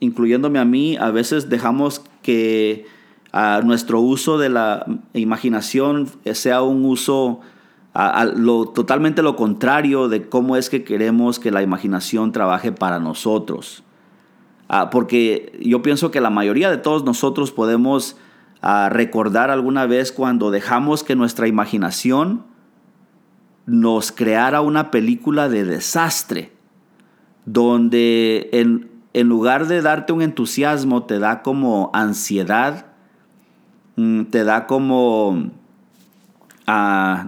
incluyéndome 0.00 0.58
a 0.58 0.64
mí, 0.64 0.96
a 0.96 1.12
veces 1.12 1.48
dejamos 1.48 2.02
que 2.22 2.86
ah, 3.32 3.60
nuestro 3.62 4.00
uso 4.00 4.36
de 4.36 4.48
la 4.48 4.84
imaginación 5.12 6.08
sea 6.32 6.62
un 6.62 6.84
uso 6.86 7.40
lo, 7.94 8.68
totalmente 8.68 9.22
lo 9.22 9.36
contrario 9.36 10.08
de 10.08 10.28
cómo 10.28 10.56
es 10.56 10.68
que 10.68 10.82
queremos 10.82 11.38
que 11.38 11.52
la 11.52 11.62
imaginación 11.62 12.32
trabaje 12.32 12.72
para 12.72 12.98
nosotros. 12.98 13.84
Ah, 14.68 14.90
porque 14.90 15.56
yo 15.60 15.82
pienso 15.82 16.10
que 16.10 16.20
la 16.20 16.30
mayoría 16.30 16.70
de 16.70 16.78
todos 16.78 17.04
nosotros 17.04 17.52
podemos 17.52 18.16
ah, 18.62 18.88
recordar 18.90 19.50
alguna 19.50 19.86
vez 19.86 20.10
cuando 20.10 20.50
dejamos 20.50 21.04
que 21.04 21.14
nuestra 21.14 21.46
imaginación 21.46 22.44
nos 23.66 24.10
creara 24.10 24.60
una 24.60 24.90
película 24.90 25.48
de 25.48 25.64
desastre, 25.64 26.52
donde 27.46 28.48
en, 28.52 28.90
en 29.12 29.28
lugar 29.28 29.66
de 29.68 29.82
darte 29.82 30.12
un 30.12 30.22
entusiasmo, 30.22 31.04
te 31.04 31.18
da 31.18 31.42
como 31.42 31.90
ansiedad, 31.94 32.86
mm, 33.96 34.24
te 34.24 34.42
da 34.42 34.66
como... 34.66 35.50
ah, 36.66 37.26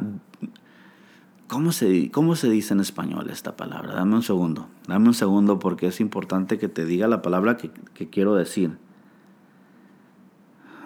¿cómo, 1.49 1.73
se, 1.73 2.11
¿Cómo 2.11 2.37
se 2.37 2.49
dice 2.49 2.75
en 2.75 2.81
español 2.81 3.29
esta 3.31 3.57
palabra? 3.57 3.95
Dame 3.95 4.15
un 4.15 4.23
segundo, 4.23 4.69
dame 4.87 5.09
un 5.09 5.15
segundo 5.15 5.59
porque 5.59 5.87
es 5.87 6.01
importante 6.01 6.59
que 6.59 6.69
te 6.69 6.85
diga 6.85 7.09
la 7.09 7.23
palabra 7.23 7.57
que, 7.57 7.71
que 7.95 8.09
quiero 8.09 8.35
decir. 8.35 8.79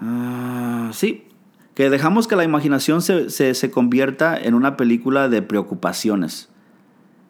Ah, 0.03 0.91
sí, 0.93 1.25
que 1.75 1.91
dejamos 1.91 2.27
que 2.27 2.37
la 2.37 2.45
imaginación 2.45 3.03
se, 3.03 3.31
se, 3.31 3.55
se 3.55 3.71
convierta 3.71 4.37
en 4.37 4.55
una 4.55 4.77
película 4.77 5.29
de 5.29 5.43
preocupaciones. 5.43 6.49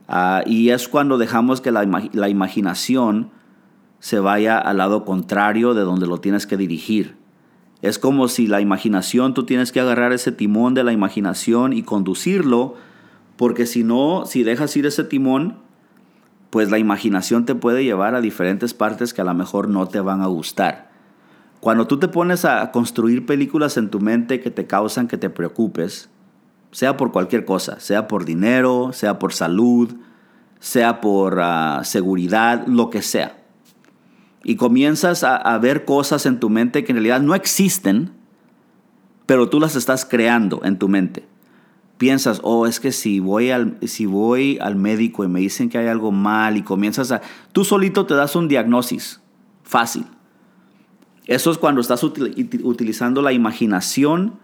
Ah, 0.08 0.42
y 0.44 0.70
es 0.70 0.88
cuando 0.88 1.18
dejamos 1.18 1.60
que 1.60 1.70
la, 1.70 1.84
la 2.12 2.28
imaginación 2.28 3.30
se 4.00 4.18
vaya 4.18 4.58
al 4.58 4.78
lado 4.78 5.04
contrario 5.04 5.74
de 5.74 5.82
donde 5.82 6.06
lo 6.06 6.18
tienes 6.18 6.46
que 6.46 6.56
dirigir. 6.56 7.16
Es 7.82 7.98
como 7.98 8.28
si 8.28 8.46
la 8.46 8.60
imaginación, 8.60 9.34
tú 9.34 9.44
tienes 9.44 9.72
que 9.72 9.80
agarrar 9.80 10.12
ese 10.12 10.32
timón 10.32 10.74
de 10.74 10.84
la 10.84 10.92
imaginación 10.92 11.72
y 11.72 11.82
conducirlo, 11.82 12.74
porque 13.40 13.64
si 13.64 13.84
no, 13.84 14.24
si 14.26 14.42
dejas 14.42 14.76
ir 14.76 14.84
ese 14.84 15.02
timón, 15.02 15.60
pues 16.50 16.70
la 16.70 16.78
imaginación 16.78 17.46
te 17.46 17.54
puede 17.54 17.82
llevar 17.82 18.14
a 18.14 18.20
diferentes 18.20 18.74
partes 18.74 19.14
que 19.14 19.22
a 19.22 19.24
lo 19.24 19.32
mejor 19.32 19.66
no 19.66 19.88
te 19.88 19.98
van 20.00 20.20
a 20.20 20.26
gustar. 20.26 20.90
Cuando 21.60 21.86
tú 21.86 21.98
te 21.98 22.08
pones 22.08 22.44
a 22.44 22.70
construir 22.70 23.24
películas 23.24 23.78
en 23.78 23.88
tu 23.88 23.98
mente 23.98 24.40
que 24.40 24.50
te 24.50 24.66
causan 24.66 25.08
que 25.08 25.16
te 25.16 25.30
preocupes, 25.30 26.10
sea 26.70 26.98
por 26.98 27.12
cualquier 27.12 27.46
cosa, 27.46 27.80
sea 27.80 28.08
por 28.08 28.26
dinero, 28.26 28.90
sea 28.92 29.18
por 29.18 29.32
salud, 29.32 29.90
sea 30.58 31.00
por 31.00 31.40
ah, 31.40 31.80
seguridad, 31.84 32.66
lo 32.66 32.90
que 32.90 33.00
sea. 33.00 33.38
Y 34.44 34.56
comienzas 34.56 35.24
a, 35.24 35.36
a 35.36 35.56
ver 35.56 35.86
cosas 35.86 36.26
en 36.26 36.40
tu 36.40 36.50
mente 36.50 36.84
que 36.84 36.92
en 36.92 36.96
realidad 36.96 37.22
no 37.22 37.34
existen, 37.34 38.10
pero 39.24 39.48
tú 39.48 39.60
las 39.60 39.76
estás 39.76 40.04
creando 40.04 40.60
en 40.62 40.78
tu 40.78 40.90
mente. 40.90 41.29
Piensas, 42.00 42.40
oh, 42.42 42.66
es 42.66 42.80
que 42.80 42.92
si 42.92 43.20
voy 43.20 43.50
al, 43.50 43.76
si 43.82 44.06
voy 44.06 44.56
al 44.62 44.74
médico 44.74 45.22
y 45.22 45.28
me 45.28 45.40
dicen 45.40 45.68
que 45.68 45.76
hay 45.76 45.86
algo 45.86 46.12
mal 46.12 46.56
y 46.56 46.62
comienzas 46.62 47.12
a... 47.12 47.20
Tú 47.52 47.62
solito 47.62 48.06
te 48.06 48.14
das 48.14 48.34
un 48.36 48.48
diagnosis 48.48 49.20
fácil. 49.64 50.06
Eso 51.26 51.50
es 51.50 51.58
cuando 51.58 51.82
estás 51.82 52.02
util- 52.02 52.62
utilizando 52.64 53.20
la 53.20 53.34
imaginación 53.34 54.36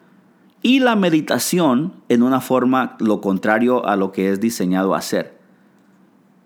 y 0.61 0.81
la 0.81 0.97
meditación 0.97 1.95
en 2.11 2.23
una 2.23 2.43
forma 2.43 2.99
lo 3.01 3.23
contrario 3.23 3.87
a 3.87 3.97
lo 3.97 4.13
que 4.13 4.31
es 4.31 4.39
diseñado 4.39 4.95
hacer. 4.95 5.39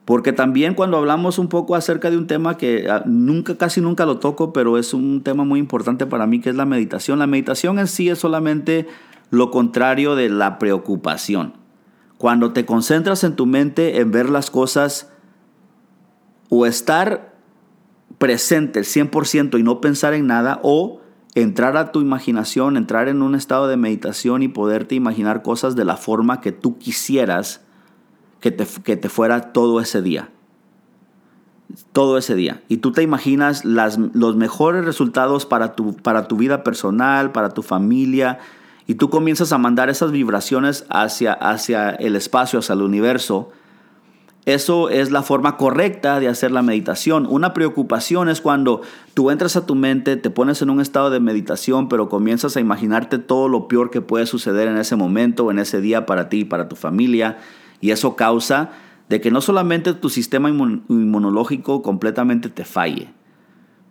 Porque 0.04 0.32
también 0.32 0.74
cuando 0.74 0.96
hablamos 0.96 1.40
un 1.40 1.48
poco 1.48 1.74
acerca 1.74 2.08
de 2.12 2.18
un 2.18 2.28
tema 2.28 2.56
que 2.56 2.88
ah, 2.88 3.02
nunca, 3.04 3.56
casi 3.56 3.80
nunca 3.80 4.06
lo 4.06 4.18
toco, 4.18 4.52
pero 4.52 4.78
es 4.78 4.94
un 4.94 5.22
tema 5.24 5.42
muy 5.42 5.58
importante 5.58 6.06
para 6.06 6.28
mí, 6.28 6.38
que 6.38 6.50
es 6.50 6.56
la 6.56 6.66
meditación. 6.66 7.18
La 7.18 7.26
meditación 7.26 7.80
en 7.80 7.88
sí 7.88 8.08
es 8.08 8.20
solamente 8.20 8.86
lo 9.30 9.50
contrario 9.50 10.16
de 10.16 10.28
la 10.28 10.58
preocupación. 10.58 11.54
Cuando 12.18 12.52
te 12.52 12.66
concentras 12.66 13.24
en 13.24 13.36
tu 13.36 13.46
mente 13.46 14.00
en 14.00 14.10
ver 14.10 14.28
las 14.28 14.50
cosas 14.50 15.10
o 16.50 16.66
estar 16.66 17.34
presente 18.18 18.80
el 18.80 18.84
100% 18.84 19.58
y 19.58 19.62
no 19.62 19.80
pensar 19.80 20.12
en 20.12 20.26
nada, 20.26 20.60
o 20.62 21.00
entrar 21.34 21.76
a 21.76 21.92
tu 21.92 22.00
imaginación, 22.00 22.76
entrar 22.76 23.08
en 23.08 23.22
un 23.22 23.34
estado 23.34 23.68
de 23.68 23.76
meditación 23.76 24.42
y 24.42 24.48
poderte 24.48 24.94
imaginar 24.94 25.42
cosas 25.42 25.76
de 25.76 25.84
la 25.84 25.96
forma 25.96 26.40
que 26.40 26.52
tú 26.52 26.76
quisieras 26.78 27.62
que 28.40 28.50
te, 28.50 28.66
que 28.82 28.96
te 28.96 29.08
fuera 29.08 29.52
todo 29.52 29.80
ese 29.80 30.02
día. 30.02 30.28
Todo 31.92 32.18
ese 32.18 32.34
día. 32.34 32.62
Y 32.68 32.78
tú 32.78 32.92
te 32.92 33.02
imaginas 33.02 33.64
las, 33.64 33.96
los 33.96 34.34
mejores 34.36 34.84
resultados 34.84 35.46
para 35.46 35.74
tu, 35.74 35.96
para 35.96 36.26
tu 36.26 36.36
vida 36.36 36.64
personal, 36.64 37.32
para 37.32 37.50
tu 37.50 37.62
familia. 37.62 38.40
Y 38.86 38.94
tú 38.94 39.10
comienzas 39.10 39.52
a 39.52 39.58
mandar 39.58 39.88
esas 39.90 40.10
vibraciones 40.10 40.84
hacia, 40.90 41.32
hacia 41.32 41.90
el 41.90 42.16
espacio, 42.16 42.58
hacia 42.58 42.72
el 42.74 42.82
universo. 42.82 43.50
Eso 44.46 44.88
es 44.88 45.10
la 45.10 45.22
forma 45.22 45.56
correcta 45.58 46.18
de 46.18 46.26
hacer 46.28 46.50
la 46.50 46.62
meditación. 46.62 47.26
Una 47.28 47.52
preocupación 47.52 48.28
es 48.28 48.40
cuando 48.40 48.80
tú 49.14 49.30
entras 49.30 49.54
a 49.56 49.66
tu 49.66 49.74
mente, 49.74 50.16
te 50.16 50.30
pones 50.30 50.62
en 50.62 50.70
un 50.70 50.80
estado 50.80 51.10
de 51.10 51.20
meditación, 51.20 51.88
pero 51.88 52.08
comienzas 52.08 52.56
a 52.56 52.60
imaginarte 52.60 53.18
todo 53.18 53.48
lo 53.48 53.68
peor 53.68 53.90
que 53.90 54.00
puede 54.00 54.26
suceder 54.26 54.66
en 54.66 54.78
ese 54.78 54.96
momento, 54.96 55.50
en 55.50 55.58
ese 55.58 55.80
día 55.80 56.06
para 56.06 56.28
ti 56.30 56.38
y 56.40 56.44
para 56.46 56.68
tu 56.68 56.74
familia. 56.74 57.38
Y 57.82 57.90
eso 57.90 58.16
causa 58.16 58.70
de 59.10 59.20
que 59.20 59.30
no 59.30 59.40
solamente 59.42 59.92
tu 59.92 60.08
sistema 60.08 60.48
inmun- 60.50 60.82
inmunológico 60.88 61.82
completamente 61.82 62.48
te 62.48 62.64
falle, 62.64 63.12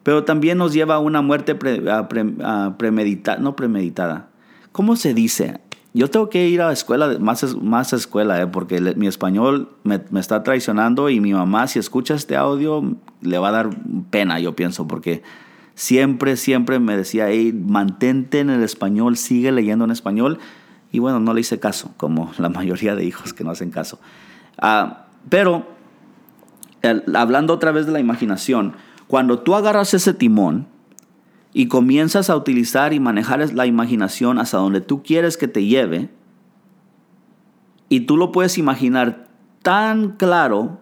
pero 0.01 0.23
también 0.23 0.57
nos 0.57 0.73
lleva 0.73 0.95
a 0.95 0.99
una 0.99 1.21
muerte 1.21 1.55
pre- 1.55 1.89
a 1.91 2.07
pre- 2.09 2.35
a 2.43 2.75
premedita- 2.77 3.37
no 3.37 3.55
premeditada. 3.55 4.29
¿Cómo 4.71 4.95
se 4.95 5.13
dice? 5.13 5.59
Yo 5.93 6.09
tengo 6.09 6.29
que 6.29 6.47
ir 6.47 6.61
a 6.61 6.71
escuela, 6.71 7.17
más, 7.19 7.55
más 7.55 7.93
a 7.93 7.95
escuela, 7.95 8.39
eh, 8.41 8.47
porque 8.47 8.79
mi 8.95 9.07
español 9.07 9.69
me, 9.83 9.99
está 10.19 10.43
traicionando 10.43 11.09
y 11.09 11.19
mi 11.19 11.33
mamá, 11.33 11.67
si 11.67 11.79
escucha 11.79 12.13
este 12.13 12.35
audio, 12.35 12.95
le 13.21 13.39
va 13.39 13.49
a 13.49 13.51
dar 13.51 13.69
pena, 14.11 14.39
yo 14.39 14.55
pienso, 14.55 14.87
porque 14.87 15.23
siempre, 15.73 16.37
siempre 16.37 16.79
me 16.79 16.95
decía, 16.95 17.29
hey, 17.29 17.53
mantente 17.53 18.39
en 18.39 18.51
el 18.51 18.61
español, 18.61 19.17
sigue 19.17 19.51
leyendo 19.51 19.85
en 19.85 19.91
español. 19.91 20.37
Y 20.91 20.99
bueno, 20.99 21.19
no 21.19 21.33
le 21.33 21.41
hice 21.41 21.59
caso, 21.59 21.91
como 21.97 22.31
la 22.37 22.49
mayoría 22.49 22.95
de 22.95 23.05
hijos 23.05 23.33
que 23.33 23.43
no 23.43 23.51
hacen 23.51 23.71
caso. 23.71 23.99
Ah, 24.59 25.07
pero, 25.27 25.67
hablando 27.15 27.53
otra 27.53 27.71
vez 27.71 27.87
de 27.87 27.91
la 27.91 27.99
imaginación, 27.99 28.73
cuando 29.07 29.39
tú 29.39 29.55
agarras 29.55 29.95
ese 29.95 30.13
timón 30.13 30.67
y 31.53 31.67
comienzas 31.67 32.29
a 32.29 32.35
utilizar 32.35 32.93
y 32.93 32.99
manejar 32.99 33.53
la 33.53 33.65
imaginación 33.65 34.37
hasta 34.39 34.57
donde 34.57 34.81
tú 34.81 35.01
quieres 35.03 35.37
que 35.37 35.47
te 35.47 35.65
lleve, 35.65 36.09
y 37.89 38.01
tú 38.01 38.17
lo 38.17 38.31
puedes 38.31 38.57
imaginar 38.57 39.27
tan 39.63 40.11
claro 40.11 40.79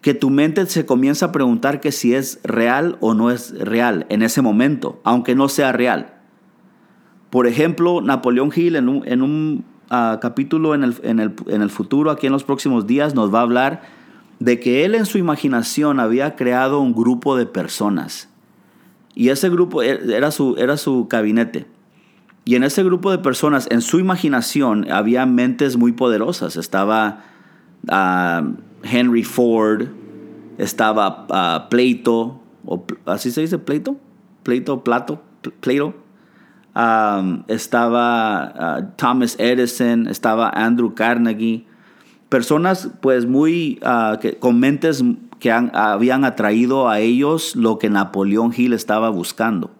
que 0.00 0.14
tu 0.14 0.30
mente 0.30 0.64
se 0.66 0.86
comienza 0.86 1.26
a 1.26 1.32
preguntar 1.32 1.80
que 1.80 1.92
si 1.92 2.14
es 2.14 2.40
real 2.42 2.96
o 3.00 3.12
no 3.12 3.30
es 3.30 3.56
real 3.58 4.06
en 4.08 4.22
ese 4.22 4.40
momento, 4.40 5.00
aunque 5.04 5.34
no 5.34 5.48
sea 5.48 5.72
real. 5.72 6.14
Por 7.28 7.46
ejemplo, 7.46 8.00
Napoleón 8.00 8.50
Hill 8.54 8.76
en 8.76 8.88
un, 8.88 9.64
ah, 9.90 10.18
capítulo 10.22 10.74
en, 10.74 10.84
el, 10.84 10.96
en 11.02 11.62
el 11.62 11.70
futuro, 11.70 12.10
aquí 12.10 12.26
en 12.26 12.32
los 12.32 12.44
próximos 12.44 12.86
días, 12.86 13.14
nos 13.14 13.32
va 13.32 13.40
a 13.40 13.42
hablar 13.42 13.82
de 14.38 14.58
que 14.58 14.86
él 14.86 14.94
en 14.94 15.04
su 15.04 15.18
imaginación 15.18 16.00
había 16.00 16.34
creado 16.34 16.80
un 16.80 16.94
grupo 16.94 17.36
de 17.36 17.44
personas. 17.44 18.29
Y 19.14 19.28
ese 19.30 19.48
grupo 19.50 19.82
e- 19.82 20.14
era 20.14 20.30
su, 20.30 20.56
era 20.56 20.76
su 20.76 21.06
gabinete. 21.08 21.66
Y 22.44 22.54
en 22.54 22.64
ese 22.64 22.82
grupo 22.82 23.10
de 23.10 23.18
personas, 23.18 23.66
en 23.70 23.80
su 23.82 23.98
imaginación, 23.98 24.90
había 24.90 25.26
mentes 25.26 25.76
muy 25.76 25.92
poderosas. 25.92 26.56
Estaba 26.56 27.24
ah, 27.88 28.42
Henry 28.82 29.24
Ford, 29.24 29.88
estaba 30.58 31.26
ah, 31.30 31.66
Plato, 31.70 32.40
o, 32.64 32.84
¿así 33.06 33.30
se 33.30 33.42
dice 33.42 33.58
Plato? 33.58 33.96
Plato, 34.42 34.82
Plato, 34.82 35.22
Pl- 35.42 35.54
Plato. 35.60 35.94
Estaba 37.48 38.42
ah, 38.44 38.90
Thomas 38.96 39.36
Edison, 39.38 40.06
estaba 40.06 40.50
Andrew 40.50 40.94
Carnegie. 40.94 41.66
Personas 42.28 42.88
pues 43.00 43.26
muy 43.26 43.80
con 44.38 44.60
mentes 44.60 45.02
que 45.40 45.50
habían 45.50 46.24
atraído 46.24 46.88
a 46.88 47.00
ellos 47.00 47.56
lo 47.56 47.78
que 47.78 47.90
Napoleón 47.90 48.52
Hill 48.56 48.72
estaba 48.74 49.08
buscando. 49.10 49.72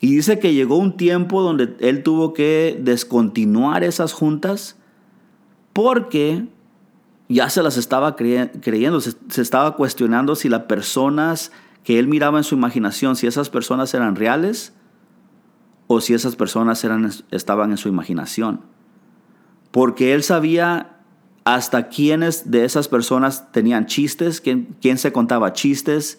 Y 0.00 0.14
dice 0.14 0.38
que 0.38 0.54
llegó 0.54 0.76
un 0.78 0.96
tiempo 0.96 1.42
donde 1.42 1.76
él 1.80 2.02
tuvo 2.02 2.32
que 2.32 2.78
descontinuar 2.80 3.84
esas 3.84 4.12
juntas 4.12 4.76
porque 5.72 6.46
ya 7.28 7.50
se 7.50 7.62
las 7.62 7.76
estaba 7.76 8.16
crey- 8.16 8.50
creyendo, 8.62 9.00
se, 9.00 9.14
se 9.28 9.42
estaba 9.42 9.74
cuestionando 9.76 10.36
si 10.36 10.48
las 10.48 10.62
personas 10.62 11.50
que 11.82 11.98
él 11.98 12.08
miraba 12.08 12.38
en 12.38 12.44
su 12.44 12.54
imaginación, 12.54 13.16
si 13.16 13.26
esas 13.26 13.50
personas 13.50 13.92
eran 13.94 14.16
reales 14.16 14.74
o 15.86 16.00
si 16.00 16.14
esas 16.14 16.36
personas 16.36 16.82
eran, 16.84 17.10
estaban 17.30 17.70
en 17.70 17.76
su 17.76 17.88
imaginación. 17.88 18.60
Porque 19.70 20.14
él 20.14 20.22
sabía 20.22 20.95
hasta 21.46 21.86
quiénes 21.86 22.50
de 22.50 22.64
esas 22.64 22.88
personas 22.88 23.52
tenían 23.52 23.86
chistes, 23.86 24.40
quién, 24.40 24.76
quién 24.82 24.98
se 24.98 25.12
contaba 25.12 25.52
chistes, 25.52 26.18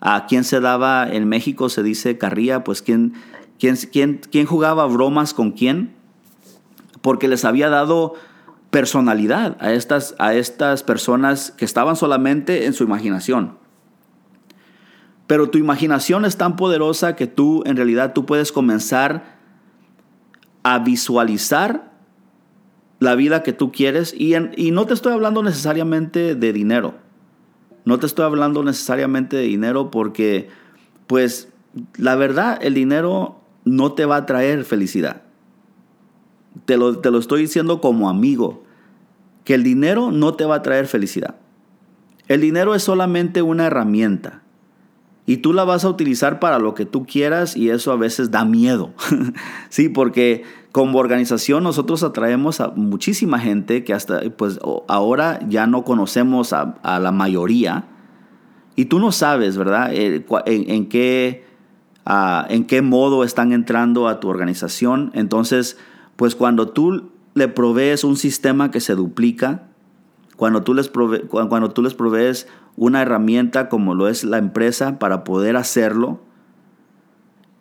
a 0.00 0.26
quién 0.26 0.44
se 0.44 0.60
daba, 0.60 1.10
en 1.10 1.26
México 1.26 1.70
se 1.70 1.82
dice 1.82 2.18
carrilla, 2.18 2.62
pues 2.62 2.82
quién, 2.82 3.14
quién, 3.58 3.76
quién, 3.76 4.20
quién 4.30 4.44
jugaba 4.44 4.84
bromas 4.84 5.32
con 5.32 5.52
quién, 5.52 5.94
porque 7.00 7.26
les 7.26 7.46
había 7.46 7.70
dado 7.70 8.16
personalidad 8.68 9.56
a 9.60 9.72
estas, 9.72 10.14
a 10.18 10.34
estas 10.34 10.82
personas 10.82 11.52
que 11.52 11.64
estaban 11.64 11.96
solamente 11.96 12.66
en 12.66 12.74
su 12.74 12.84
imaginación. 12.84 13.56
Pero 15.26 15.48
tu 15.48 15.56
imaginación 15.56 16.26
es 16.26 16.36
tan 16.36 16.56
poderosa 16.56 17.16
que 17.16 17.26
tú, 17.26 17.62
en 17.64 17.76
realidad, 17.76 18.12
tú 18.12 18.26
puedes 18.26 18.52
comenzar 18.52 19.38
a 20.64 20.80
visualizar 20.80 21.89
la 23.00 23.16
vida 23.16 23.42
que 23.42 23.52
tú 23.52 23.72
quieres. 23.72 24.14
Y, 24.16 24.34
no 24.70 24.86
te 24.86 24.94
estoy 24.94 25.12
hablando 25.12 25.42
necesariamente 25.42 26.36
de 26.36 26.52
dinero. 26.52 26.94
No 27.84 27.98
te 27.98 28.06
estoy 28.06 28.24
hablando 28.24 28.62
necesariamente 28.62 29.36
de 29.36 29.42
dinero 29.42 29.90
porque, 29.90 30.48
pues, 31.08 31.48
la 31.96 32.14
verdad, 32.14 32.58
el 32.62 32.74
dinero 32.74 33.40
no 33.64 33.94
te 33.94 34.04
va 34.04 34.16
a 34.16 34.26
traer 34.26 34.64
felicidad. 34.64 35.22
Te 36.66 36.76
lo, 36.76 36.98
te 36.98 37.10
lo 37.10 37.18
estoy 37.18 37.42
diciendo 37.42 37.80
como 37.80 38.08
amigo, 38.08 38.62
que 39.44 39.54
el 39.54 39.64
dinero 39.64 40.12
no 40.12 40.34
te 40.34 40.44
va 40.44 40.56
a 40.56 40.62
traer 40.62 40.86
felicidad. 40.86 41.36
El 42.28 42.42
dinero 42.42 42.74
es 42.74 42.82
solamente 42.82 43.42
una 43.42 43.66
herramienta. 43.66 44.42
Y 45.26 45.38
tú 45.38 45.52
la 45.52 45.64
vas 45.64 45.84
a 45.84 45.88
utilizar 45.88 46.38
para 46.38 46.58
lo 46.58 46.74
que 46.74 46.86
tú 46.86 47.06
quieras 47.06 47.56
y 47.56 47.70
eso 47.70 47.92
a 47.92 47.96
veces 47.96 48.30
da 48.30 48.44
miedo. 48.44 48.92
sí, 49.68 49.88
porque 49.88 50.44
como 50.72 50.98
organización 50.98 51.64
nosotros 51.64 52.02
atraemos 52.02 52.60
a 52.60 52.68
muchísima 52.68 53.38
gente 53.38 53.82
que 53.82 53.92
hasta 53.92 54.20
pues 54.36 54.60
ahora 54.88 55.40
ya 55.48 55.66
no 55.66 55.84
conocemos 55.84 56.52
a, 56.52 56.76
la 56.82 57.12
mayoría. 57.12 57.86
Y 58.76 58.84
tú 58.84 59.00
no 59.00 59.10
sabes, 59.12 59.56
¿verdad? 59.56 59.92
Eh, 59.92 60.24
en, 60.46 60.88
qué, 60.88 61.44
ah, 62.06 62.46
en 62.48 62.66
qué 62.66 62.82
modo 62.82 63.24
están 63.24 63.52
entrando 63.52 64.06
a 64.06 64.20
tu 64.20 64.28
organización. 64.28 65.10
Entonces, 65.14 65.76
pues 66.16 66.36
cuando 66.36 66.68
tú 66.68 67.10
le 67.34 67.48
provees 67.48 68.04
un 68.04 68.16
sistema 68.16 68.70
que 68.70 68.80
se 68.80 68.94
duplica, 68.94 69.64
cuando 70.36 70.62
tú 70.62 70.72
les, 70.72 70.88
cuando 71.28 71.70
tú 71.70 71.82
les 71.82 71.94
provees 71.94 72.46
una 72.76 73.02
herramienta 73.02 73.68
como 73.68 73.94
lo 73.94 74.08
es 74.08 74.24
la 74.24 74.38
empresa 74.38 74.98
para 74.98 75.24
poder 75.24 75.56
hacerlo 75.56 76.20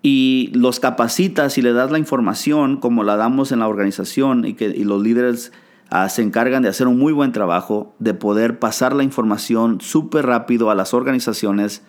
y 0.01 0.51
los 0.53 0.79
capacitas 0.79 1.57
y 1.57 1.61
le 1.61 1.73
das 1.73 1.91
la 1.91 1.99
información 1.99 2.77
como 2.77 3.03
la 3.03 3.17
damos 3.17 3.51
en 3.51 3.59
la 3.59 3.67
organización 3.67 4.45
y 4.45 4.53
que 4.53 4.69
los 4.85 5.01
líderes 5.01 5.51
ah, 5.89 6.07
se 6.07 6.21
encargan 6.21 6.63
de 6.63 6.69
hacer 6.69 6.87
un 6.87 6.97
muy 6.97 7.11
buen 7.11 7.31
trabajo 7.31 7.93
de 7.99 8.13
poder 8.13 8.59
pasar 8.59 8.95
la 8.95 9.03
información 9.03 9.81
súper 9.81 10.25
rápido 10.25 10.69
a 10.69 10.75
las 10.75 10.93
organizaciones, 10.93 11.83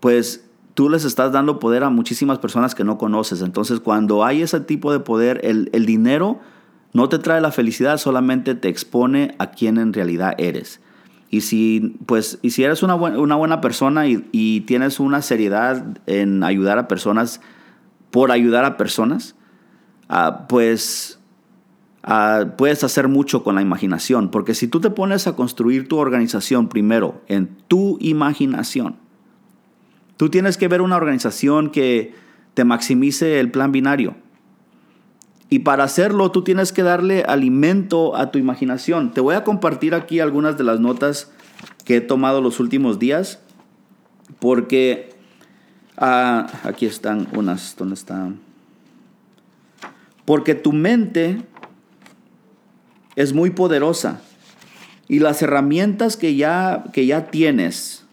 pues 0.00 0.48
tú 0.72 0.88
les 0.88 1.04
estás 1.04 1.32
dando 1.32 1.58
poder 1.58 1.84
a 1.84 1.90
muchísimas 1.90 2.38
personas 2.38 2.74
que 2.74 2.84
no 2.84 2.96
conoces. 2.96 3.42
Entonces 3.42 3.80
cuando 3.80 4.24
hay 4.24 4.42
ese 4.42 4.60
tipo 4.60 4.92
de 4.92 5.00
poder, 5.00 5.40
el, 5.44 5.68
el 5.72 5.84
dinero 5.84 6.40
no 6.94 7.10
te 7.10 7.18
trae 7.18 7.42
la 7.42 7.52
felicidad, 7.52 7.98
solamente 7.98 8.54
te 8.54 8.68
expone 8.68 9.34
a 9.38 9.50
quien 9.50 9.76
en 9.76 9.92
realidad 9.92 10.34
eres. 10.38 10.80
Y 11.30 11.42
si, 11.42 11.96
pues, 12.06 12.38
y 12.42 12.50
si 12.50 12.64
eres 12.64 12.82
una, 12.82 12.94
buena, 12.94 13.18
una 13.18 13.36
buena 13.36 13.60
persona 13.60 14.06
y, 14.06 14.60
tienes 14.66 14.98
una 14.98 15.20
seriedad 15.22 15.98
en 16.06 16.42
ayudar 16.42 16.78
a 16.78 16.88
personas 16.88 17.40
por 18.10 18.32
ayudar 18.32 18.64
a 18.64 18.76
personas, 18.76 19.34
ah, 20.08 20.46
pues 20.48 21.20
ah, 22.02 22.46
puedes 22.56 22.82
hacer 22.82 23.08
mucho 23.08 23.44
con 23.44 23.56
la 23.56 23.62
imaginación. 23.62 24.30
Porque 24.30 24.54
si 24.54 24.68
tú 24.68 24.80
te 24.80 24.90
pones 24.90 25.26
a 25.26 25.36
construir 25.36 25.86
tu 25.86 25.98
organización 25.98 26.68
primero 26.68 27.22
en 27.28 27.48
tu 27.68 27.98
imaginación, 28.00 28.96
tú 30.16 30.30
tienes 30.30 30.56
que 30.56 30.68
ver 30.68 30.80
una 30.80 30.96
organización 30.96 31.70
que 31.70 32.14
te 32.54 32.64
maximice 32.64 33.38
el 33.38 33.50
plan 33.50 33.70
binario 33.70 34.16
y 35.50 35.60
para 35.60 35.84
hacerlo 35.84 36.30
tú 36.30 36.42
tienes 36.42 36.72
que 36.72 36.82
darle 36.82 37.22
alimento 37.22 38.16
a 38.16 38.30
tu 38.30 38.38
imaginación. 38.38 39.12
Te 39.12 39.20
voy 39.20 39.34
a 39.34 39.44
compartir 39.44 39.94
aquí 39.94 40.20
algunas 40.20 40.58
de 40.58 40.64
las 40.64 40.78
notas 40.78 41.30
que 41.84 41.96
he 41.96 42.00
tomado 42.00 42.40
los 42.42 42.60
últimos 42.60 42.98
días. 42.98 43.40
Porque 44.40 45.14
ah, 45.96 46.46
aquí 46.64 46.84
están 46.84 47.28
unas. 47.34 47.76
¿Dónde 47.76 47.94
están? 47.94 48.40
Porque 50.26 50.54
tu 50.54 50.72
mente 50.72 51.40
es 53.16 53.32
muy 53.32 53.50
poderosa. 53.50 54.20
Y 55.08 55.20
las 55.20 55.40
herramientas 55.40 56.18
que 56.18 56.36
ya, 56.36 56.84
que 56.92 57.06
ya 57.06 57.30
tienes, 57.30 58.04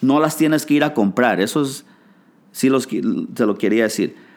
no 0.00 0.18
las 0.18 0.38
tienes 0.38 0.64
que 0.64 0.72
ir 0.72 0.84
a 0.84 0.94
comprar. 0.94 1.42
Eso 1.42 1.60
es, 1.60 1.84
sí 2.52 2.70
los, 2.70 2.88
te 2.88 3.44
lo 3.44 3.58
quería 3.58 3.82
decir 3.82 4.29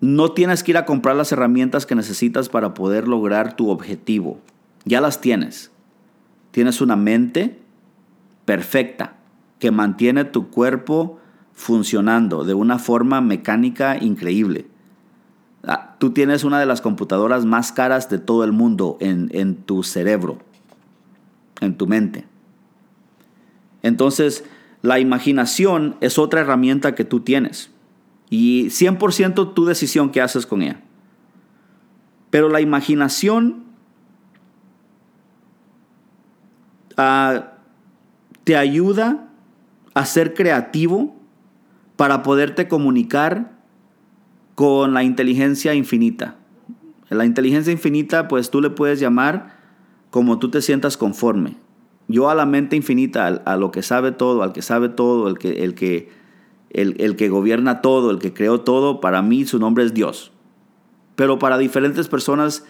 no 0.00 0.32
tienes 0.32 0.62
que 0.62 0.72
ir 0.72 0.76
a 0.76 0.84
comprar 0.84 1.16
las 1.16 1.32
herramientas 1.32 1.86
que 1.86 1.94
necesitas 1.94 2.48
para 2.48 2.74
poder 2.74 3.08
lograr 3.08 3.56
tu 3.56 3.70
objetivo. 3.70 4.38
Ya 4.84 5.00
las 5.00 5.20
tienes. 5.20 5.70
Tienes 6.50 6.80
una 6.80 6.96
mente 6.96 7.58
perfecta 8.44 9.16
que 9.58 9.70
mantiene 9.70 10.24
tu 10.24 10.50
cuerpo 10.50 11.18
funcionando 11.52 12.44
de 12.44 12.54
una 12.54 12.78
forma 12.78 13.20
mecánica 13.20 13.96
increíble. 13.96 14.66
Ah, 15.66 15.96
tú 15.98 16.10
tienes 16.10 16.44
una 16.44 16.60
de 16.60 16.66
las 16.66 16.80
computadoras 16.80 17.46
más 17.46 17.72
caras 17.72 18.10
de 18.10 18.18
todo 18.18 18.44
el 18.44 18.52
mundo 18.52 18.98
en, 19.00 19.30
en 19.32 19.56
tu 19.56 19.82
cerebro, 19.82 20.38
en 21.60 21.76
tu 21.76 21.86
mente. 21.86 22.26
Entonces, 23.82 24.44
la 24.82 24.98
imaginación 24.98 25.96
es 26.00 26.18
otra 26.18 26.42
herramienta 26.42 26.94
que 26.94 27.04
tú 27.04 27.20
tienes. 27.20 27.70
Y 28.36 28.64
100% 28.64 29.54
tu 29.54 29.64
decisión 29.64 30.10
que 30.10 30.20
haces 30.20 30.44
con 30.44 30.60
ella. 30.60 30.80
Pero 32.30 32.48
la 32.48 32.60
imaginación 32.60 33.62
ah, 36.96 37.52
te 38.42 38.56
ayuda 38.56 39.28
a 39.94 40.04
ser 40.04 40.34
creativo 40.34 41.14
para 41.94 42.24
poderte 42.24 42.66
comunicar 42.66 43.52
con 44.56 44.94
la 44.94 45.04
inteligencia 45.04 45.74
infinita. 45.74 46.34
La 47.10 47.26
inteligencia 47.26 47.72
infinita, 47.72 48.26
pues 48.26 48.50
tú 48.50 48.60
le 48.60 48.70
puedes 48.70 48.98
llamar 48.98 49.60
como 50.10 50.40
tú 50.40 50.50
te 50.50 50.60
sientas 50.60 50.96
conforme. 50.96 51.56
Yo 52.08 52.28
a 52.28 52.34
la 52.34 52.46
mente 52.46 52.74
infinita, 52.74 53.28
a, 53.28 53.56
lo 53.56 53.70
que 53.70 53.84
sabe 53.84 54.10
todo, 54.10 54.42
al 54.42 54.52
que 54.52 54.62
sabe 54.62 54.88
todo, 54.88 55.28
el 55.28 55.38
que, 55.38 55.62
el 55.62 55.76
que 55.76 56.23
el, 56.74 57.16
que 57.16 57.28
gobierna 57.28 57.80
todo, 57.80 58.10
el 58.10 58.18
que 58.18 58.34
creó 58.34 58.60
todo, 58.60 59.00
para 59.00 59.22
mí 59.22 59.44
su 59.46 59.58
nombre 59.58 59.84
es 59.84 59.94
Dios. 59.94 60.32
Pero 61.16 61.38
para 61.38 61.56
diferentes 61.56 62.08
personas, 62.08 62.66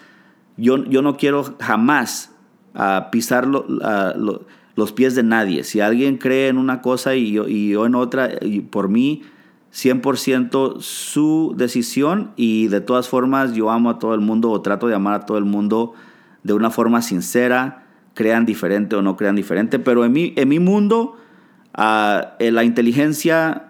yo, 0.57 0.85
yo 0.85 1.01
no 1.01 1.17
quiero 1.17 1.55
jamás 1.59 2.31
ah, 2.75 3.09
pisar 3.11 3.47
los 3.47 4.91
pies 4.93 5.15
de 5.15 5.23
nadie. 5.23 5.63
Si 5.63 5.81
alguien 5.81 6.17
cree 6.17 6.47
en 6.47 6.57
una 6.57 6.81
cosa 6.81 7.15
y 7.15 7.31
yo, 7.31 7.47
y 7.47 7.69
yo 7.69 7.85
en 7.85 7.95
otra, 7.95 8.29
y 8.41 8.61
por 8.61 8.87
mí, 8.87 9.23
100% 9.75 10.79
su 10.79 11.53
decisión 11.57 12.31
y 12.37 12.67
de 12.67 12.79
todas 12.79 13.09
formas 13.09 13.53
yo 13.53 13.71
amo 13.71 13.89
a 13.89 13.99
todo 13.99 14.15
el 14.15 14.21
mundo 14.21 14.49
o 14.49 14.61
trato 14.61 14.87
de 14.87 14.95
amar 14.95 15.13
a 15.15 15.25
todo 15.25 15.37
el 15.37 15.43
mundo 15.43 15.93
de 16.43 16.53
una 16.53 16.71
forma 16.71 17.01
sincera, 17.01 17.83
crean 18.13 18.45
diferente 18.45 18.95
o 18.95 19.01
no 19.01 19.17
crean 19.17 19.35
diferente, 19.35 19.77
pero 19.77 20.05
en 20.05 20.13
mi, 20.13 20.33
en 20.37 20.47
mi 20.47 20.59
mundo 20.59 21.17
ah, 21.73 22.35
la 22.39 22.63
inteligencia 22.63 23.64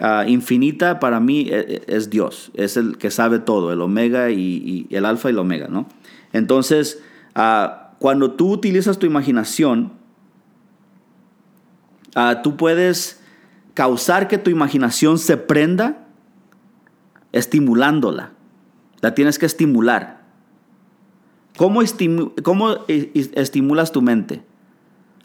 Ah, 0.00 0.24
infinita 0.26 0.98
para 1.00 1.20
mí 1.20 1.48
e, 1.50 1.84
e, 1.86 1.96
es, 1.96 2.08
Dios, 2.08 2.50
es 2.54 2.76
el 2.76 2.96
que 2.96 3.10
sabe 3.10 3.38
todo, 3.38 3.72
el 3.72 3.80
omega 3.82 4.30
y, 4.30 4.86
el 4.90 5.04
alfa 5.04 5.28
y 5.28 5.32
el 5.32 5.38
omega, 5.38 5.68
¿no? 5.68 5.86
Entonces, 6.32 7.02
ah, 7.34 7.92
cuando 7.98 8.32
tú 8.32 8.50
utilizas 8.50 8.98
tu 8.98 9.06
imaginación, 9.06 9.92
ah, 12.14 12.40
tú 12.42 12.56
puedes 12.56 13.20
causar 13.74 14.28
que 14.28 14.38
tu 14.38 14.50
imaginación 14.50 15.18
se 15.18 15.36
prenda 15.36 16.06
estimulándola. 17.32 18.32
La 19.00 19.14
tienes 19.14 19.38
que 19.38 19.46
estimular. 19.46 20.22
¿Cómo, 21.56 21.80
¿Cómo 22.42 22.76
estimulas 22.88 23.92
tu 23.92 24.00
mente? 24.00 24.42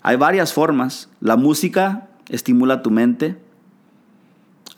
Hay 0.01 0.17
varias 0.17 0.53
formas. 0.53 1.09
La 1.19 1.37
música 1.37 2.09
estimula 2.29 2.81
tu 2.81 2.91
mente. 2.91 3.37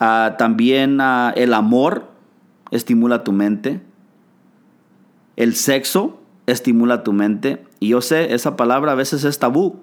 Ah, 0.00 0.36
también 0.38 0.98
ah, 1.02 1.32
el 1.36 1.52
amor 1.52 2.08
estimula 2.70 3.22
tu 3.22 3.32
mente. 3.32 3.82
El 5.36 5.54
sexo 5.54 6.20
estimula 6.46 7.04
tu 7.04 7.12
mente. 7.12 7.62
Y 7.78 7.88
yo 7.88 8.00
sé, 8.00 8.34
esa 8.34 8.56
palabra 8.56 8.92
a 8.92 8.94
veces 8.94 9.24
es 9.24 9.38
tabú. 9.38 9.80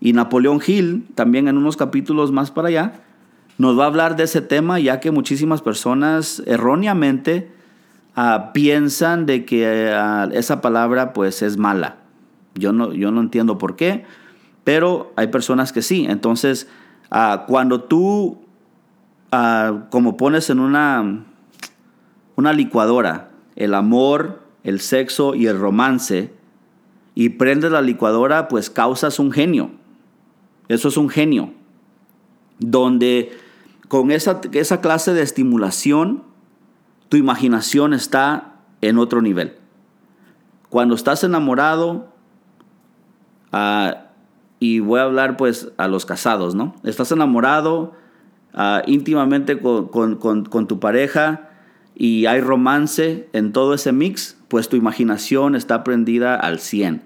Y 0.00 0.12
Napoleón 0.12 0.60
Hill, 0.64 1.06
también 1.16 1.48
en 1.48 1.58
unos 1.58 1.76
capítulos 1.76 2.30
más 2.30 2.52
para 2.52 2.68
allá, 2.68 2.92
nos 3.58 3.78
va 3.78 3.84
a 3.84 3.86
hablar 3.88 4.16
de 4.16 4.24
ese 4.24 4.40
tema, 4.40 4.78
ya 4.78 5.00
que 5.00 5.10
muchísimas 5.10 5.60
personas 5.60 6.42
erróneamente 6.46 7.50
ah, 8.14 8.50
piensan 8.54 9.26
de 9.26 9.44
que 9.44 9.92
esa 10.32 10.60
palabra 10.60 11.12
pues 11.12 11.42
es 11.42 11.56
mala. 11.56 11.96
Yo 12.54 12.72
no, 12.72 12.92
yo 12.92 13.10
no 13.10 13.20
entiendo 13.20 13.58
por 13.58 13.74
qué, 13.74 14.04
pero 14.62 15.12
hay 15.16 15.28
personas 15.28 15.72
que 15.72 15.82
sí. 15.82 16.06
Entonces, 16.08 16.68
cuando 17.46 17.82
tú 17.82 18.41
como 19.90 20.16
pones 20.18 20.50
en 20.50 20.60
una, 20.60 21.24
una 22.36 22.52
licuadora 22.52 23.30
el 23.56 23.74
amor, 23.74 24.40
el 24.64 24.80
sexo 24.80 25.34
y 25.34 25.46
el 25.46 25.58
romance, 25.58 26.32
y 27.14 27.30
prendes 27.30 27.70
la 27.70 27.82
licuadora, 27.82 28.48
pues 28.48 28.70
causas 28.70 29.18
un 29.18 29.32
genio. 29.32 29.70
Eso 30.68 30.88
es 30.88 30.96
un 30.96 31.08
genio. 31.08 31.52
Donde 32.58 33.36
con 33.88 34.10
esa, 34.10 34.40
esa 34.52 34.80
clase 34.80 35.12
de 35.12 35.22
estimulación, 35.22 36.22
tu 37.08 37.16
imaginación 37.16 37.92
está 37.92 38.54
en 38.80 38.98
otro 38.98 39.20
nivel. 39.20 39.56
Cuando 40.70 40.94
estás 40.94 41.22
enamorado, 41.24 42.08
ah, 43.52 44.06
y 44.58 44.80
voy 44.80 45.00
a 45.00 45.04
hablar 45.04 45.36
pues 45.36 45.70
a 45.76 45.88
los 45.88 46.06
casados, 46.06 46.54
¿no? 46.54 46.74
Estás 46.84 47.12
enamorado 47.12 47.92
ah, 48.54 48.82
íntimamente 48.86 49.58
con, 49.58 50.66
tu 50.68 50.80
pareja 50.80 51.48
y 51.94 52.26
hay 52.26 52.40
romance 52.40 53.28
en 53.32 53.52
todo 53.52 53.74
ese 53.74 53.92
mix, 53.92 54.36
pues 54.48 54.68
tu 54.68 54.76
imaginación 54.76 55.54
está 55.54 55.84
prendida 55.84 56.36
al 56.36 56.58
100 56.58 57.02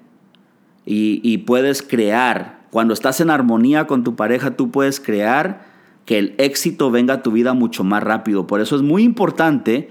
y, 0.86 1.38
puedes 1.38 1.82
crear. 1.82 2.60
Cuando 2.70 2.94
estás 2.94 3.20
en 3.20 3.30
armonía 3.30 3.86
con 3.86 4.04
tu 4.04 4.14
pareja, 4.14 4.52
tú 4.52 4.70
puedes 4.70 5.00
crear 5.00 5.66
que 6.04 6.18
el 6.18 6.34
éxito 6.38 6.90
venga 6.90 7.14
a 7.14 7.22
tu 7.22 7.32
vida 7.32 7.54
mucho 7.54 7.82
más 7.82 8.02
rápido. 8.02 8.46
Por 8.46 8.60
eso 8.60 8.76
es 8.76 8.82
muy 8.82 9.02
importante 9.02 9.90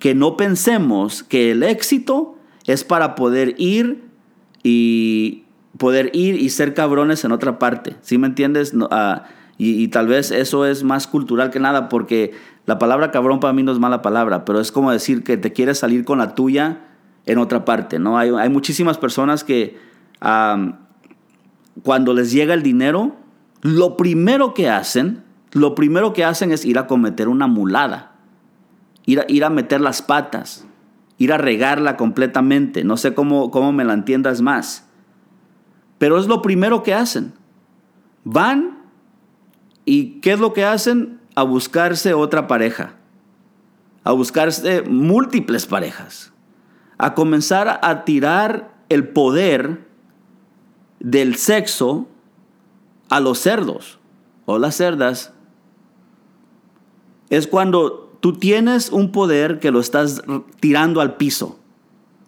que 0.00 0.14
no 0.14 0.36
pensemos 0.36 1.22
que 1.22 1.52
el 1.52 1.62
éxito 1.62 2.36
es 2.66 2.82
para 2.82 3.14
poder 3.14 3.54
ir 3.58 4.02
y, 4.62 5.44
poder 5.78 6.10
ir 6.14 6.34
y 6.36 6.48
ser 6.50 6.74
cabrones 6.74 7.24
en 7.24 7.32
otra 7.32 7.58
parte. 7.58 7.96
¿Sí 8.02 8.18
me 8.18 8.26
entiendes? 8.26 8.72
Ah, 8.90 9.24
y, 9.56 9.86
tal 9.88 10.08
vez 10.08 10.32
eso 10.32 10.66
es 10.66 10.82
más 10.82 11.06
cultural 11.06 11.50
que 11.50 11.60
nada, 11.60 11.88
porque 11.88 12.32
la 12.66 12.78
palabra 12.78 13.12
cabrón 13.12 13.38
para 13.38 13.52
mí 13.52 13.62
no 13.62 13.70
es 13.70 13.78
mala 13.78 14.02
palabra, 14.02 14.44
pero 14.44 14.60
es 14.60 14.72
como 14.72 14.90
decir 14.90 15.22
que 15.22 15.36
te 15.36 15.52
quieres 15.52 15.78
salir 15.78 16.04
con 16.04 16.18
la 16.18 16.34
tuya 16.34 16.88
en 17.24 17.38
otra 17.38 17.64
parte, 17.64 18.00
¿no? 18.00 18.18
Hay, 18.18 18.30
hay 18.30 18.48
muchísimas 18.48 18.98
personas 18.98 19.44
que 19.44 19.78
cuando 21.82 22.14
les 22.14 22.32
llega 22.32 22.54
el 22.54 22.62
dinero, 22.62 23.14
lo 23.62 23.96
primero 23.96 24.54
que 24.54 24.68
hacen, 24.70 25.22
lo 25.52 25.74
primero 25.74 26.12
que 26.12 26.24
hacen 26.24 26.50
es 26.50 26.64
ir 26.64 26.78
a 26.78 26.86
cometer 26.86 27.28
una 27.28 27.46
mulada, 27.46 28.16
ir 29.06 29.20
a, 29.20 29.24
ir 29.28 29.44
a 29.44 29.50
meter 29.50 29.80
las 29.80 30.02
patas, 30.02 30.66
ir 31.16 31.32
a 31.32 31.38
regarla 31.38 31.96
completamente. 31.96 32.84
No 32.84 32.96
sé 32.96 33.14
cómo, 33.14 33.50
cómo 33.50 33.72
me 33.72 33.84
la 33.84 33.92
entiendas 33.92 34.40
más. 34.40 34.88
Pero 35.98 36.18
es 36.18 36.26
lo 36.26 36.42
primero 36.42 36.82
que 36.82 36.94
hacen. 36.94 37.34
Van 38.24 38.73
y 39.84 40.20
¿qué 40.20 40.32
es 40.32 40.40
lo 40.40 40.52
que 40.52 40.64
hacen? 40.64 41.20
A 41.34 41.42
buscarse 41.42 42.14
otra 42.14 42.46
pareja. 42.46 42.96
A 44.02 44.12
buscarse 44.12 44.82
múltiples 44.82 45.66
parejas. 45.66 46.32
A 46.98 47.14
comenzar 47.14 47.80
a 47.82 48.04
tirar 48.04 48.74
el 48.88 49.08
poder 49.08 49.86
del 51.00 51.36
sexo 51.36 52.08
a 53.10 53.20
los 53.20 53.38
cerdos 53.38 53.98
o 54.46 54.58
las 54.58 54.76
cerdas. 54.76 55.32
Es 57.30 57.46
cuando 57.46 58.16
tú 58.20 58.34
tienes 58.34 58.90
un 58.90 59.12
poder 59.12 59.58
que 59.58 59.70
lo 59.70 59.80
estás 59.80 60.22
tirando 60.60 61.00
al 61.00 61.16
piso 61.16 61.58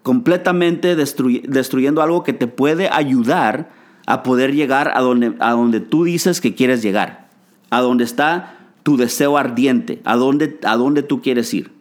completamente 0.06 0.94
destruyendo 0.94 2.00
algo 2.00 2.22
que 2.22 2.32
te 2.32 2.46
puede 2.46 2.88
ayudar 2.88 3.72
a 4.06 4.22
poder 4.22 4.54
llegar 4.54 4.92
a 4.94 5.00
donde, 5.00 5.34
a 5.40 5.50
donde 5.50 5.80
tú 5.80 6.04
dices 6.04 6.40
que 6.40 6.54
quieres 6.54 6.80
llegar, 6.80 7.25
a 7.70 7.80
donde 7.80 8.04
está 8.04 8.58
tu 8.82 8.96
deseo 8.96 9.36
ardiente, 9.36 10.00
a 10.04 10.16
donde, 10.16 10.60
a 10.64 10.76
tú 11.02 11.20
quieres 11.20 11.52
ir. 11.52 11.72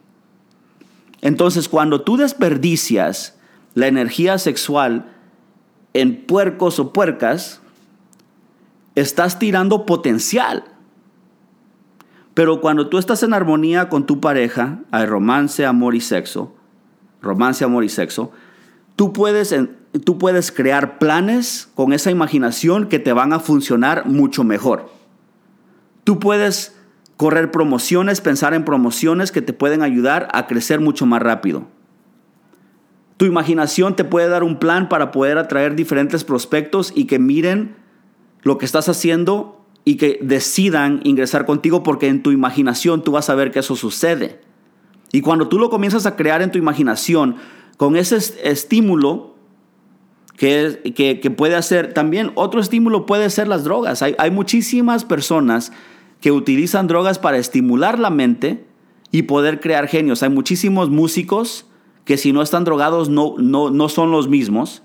Entonces, 1.20 1.68
cuando 1.68 2.02
tú 2.02 2.16
desperdicias 2.16 3.38
la 3.74 3.86
energía 3.86 4.38
sexual 4.38 5.12
en 5.92 6.26
puercos 6.26 6.78
o 6.78 6.92
puercas, 6.92 7.60
estás 8.94 9.38
tirando 9.38 9.86
potencial. 9.86 10.64
Pero 12.34 12.60
cuando 12.60 12.88
tú 12.88 12.98
estás 12.98 13.22
en 13.22 13.32
armonía 13.32 13.88
con 13.88 14.04
tu 14.04 14.20
pareja, 14.20 14.80
hay 14.90 15.06
romance, 15.06 15.64
amor 15.64 15.94
y 15.94 16.00
sexo, 16.00 16.54
romance, 17.22 17.64
amor 17.64 17.84
y 17.84 17.88
sexo, 17.88 18.30
tú 18.94 19.12
puedes, 19.12 19.54
tú 20.04 20.18
puedes 20.18 20.52
crear 20.52 20.98
planes 20.98 21.68
con 21.74 21.92
esa 21.92 22.10
imaginación 22.10 22.88
que 22.88 22.98
te 22.98 23.12
van 23.12 23.32
a 23.32 23.40
funcionar 23.40 24.06
mucho 24.06 24.44
mejor. 24.44 24.90
Tú 26.06 26.20
puedes 26.20 26.72
correr 27.16 27.50
promociones, 27.50 28.20
pensar 28.20 28.54
en 28.54 28.64
promociones 28.64 29.32
que 29.32 29.42
te 29.42 29.52
pueden 29.52 29.82
ayudar 29.82 30.28
a 30.32 30.46
crecer 30.46 30.78
mucho 30.78 31.04
más 31.04 31.20
rápido. 31.20 31.66
Tu 33.16 33.24
imaginación 33.24 33.96
te 33.96 34.04
puede 34.04 34.28
dar 34.28 34.44
un 34.44 34.60
plan 34.60 34.88
para 34.88 35.10
poder 35.10 35.36
atraer 35.36 35.74
diferentes 35.74 36.22
prospectos 36.22 36.92
y 36.94 37.06
que 37.06 37.18
miren 37.18 37.74
lo 38.42 38.56
que 38.56 38.66
estás 38.66 38.88
haciendo 38.88 39.66
y 39.84 39.96
que 39.96 40.20
decidan 40.22 41.00
ingresar 41.02 41.44
contigo 41.44 41.82
porque 41.82 42.06
en 42.06 42.22
tu 42.22 42.30
imaginación 42.30 43.02
tú 43.02 43.10
vas 43.10 43.28
a 43.28 43.34
ver 43.34 43.50
que 43.50 43.58
eso 43.58 43.74
sucede. 43.74 44.40
Y 45.10 45.22
cuando 45.22 45.48
tú 45.48 45.58
lo 45.58 45.70
comienzas 45.70 46.06
a 46.06 46.14
crear 46.14 46.40
en 46.40 46.52
tu 46.52 46.58
imaginación, 46.58 47.34
con 47.78 47.96
ese 47.96 48.16
estímulo 48.48 49.34
que, 50.36 51.18
que, 51.20 51.30
puede 51.30 51.56
hacer, 51.56 51.94
también 51.94 52.30
otro 52.34 52.60
estímulo 52.60 53.06
puede 53.06 53.28
ser 53.30 53.48
las 53.48 53.64
drogas. 53.64 54.02
Hay, 54.02 54.14
hay, 54.18 54.30
muchísimas 54.30 55.04
personas 55.04 55.72
que 56.20 56.32
utilizan 56.32 56.86
drogas 56.86 57.18
para 57.18 57.38
estimular 57.38 57.98
la 57.98 58.10
mente 58.10 58.66
y 59.10 59.22
poder 59.22 59.60
crear 59.60 59.88
genios. 59.88 60.22
Hay 60.22 60.30
muchísimos 60.30 60.90
músicos 60.90 61.66
que 62.04 62.16
si 62.16 62.32
no 62.32 62.42
están 62.42 62.64
drogados 62.64 63.08
no, 63.08 63.34
no, 63.38 63.70
no 63.70 63.88
son 63.88 64.10
los 64.10 64.28
mismos. 64.28 64.82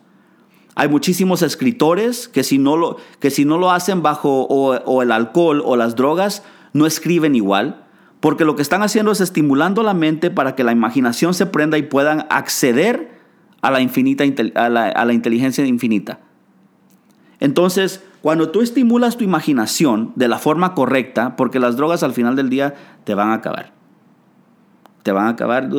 Hay 0.75 0.87
muchísimos 0.87 1.41
escritores 1.41 2.27
que 2.27 2.43
si 2.43 2.57
no 2.57 2.77
lo, 2.77 2.97
que 3.19 3.29
si 3.29 3.45
no 3.45 3.57
lo 3.57 3.71
hacen 3.71 4.01
bajo 4.01 4.47
o, 4.49 5.01
el 5.01 5.11
alcohol 5.11 5.61
o 5.65 5.75
las 5.75 5.95
drogas, 5.95 6.43
no 6.73 6.85
escriben 6.85 7.35
igual. 7.35 7.85
Porque 8.19 8.45
lo 8.45 8.55
que 8.55 8.61
están 8.61 8.83
haciendo 8.83 9.11
es 9.11 9.19
estimulando 9.19 9.83
la 9.83 9.93
mente 9.93 10.29
para 10.29 10.55
que 10.55 10.63
la 10.63 10.71
imaginación 10.71 11.33
se 11.33 11.45
prenda 11.45 11.77
y 11.77 11.83
puedan 11.83 12.25
acceder 12.29 13.19
a 13.61 13.71
la, 13.71 13.81
infinita, 13.81 14.23
a 14.55 14.69
la, 14.69 15.13
inteligencia 15.13 15.65
infinita. 15.65 16.19
Entonces, 17.39 18.03
cuando 18.21 18.49
tú 18.49 18.61
estimulas 18.61 19.17
tu 19.17 19.23
imaginación 19.23 20.11
de 20.15 20.27
la 20.27 20.37
forma 20.37 20.75
correcta, 20.75 21.35
porque 21.35 21.59
las 21.59 21.75
drogas 21.75 22.03
al 22.03 22.13
final 22.13 22.35
del 22.35 22.49
día 22.49 22.75
te 23.03 23.15
van 23.15 23.29
a 23.29 23.35
acabar. 23.35 23.73
Te 25.03 25.11
van 25.11 25.25
a 25.25 25.29
acabar. 25.29 25.69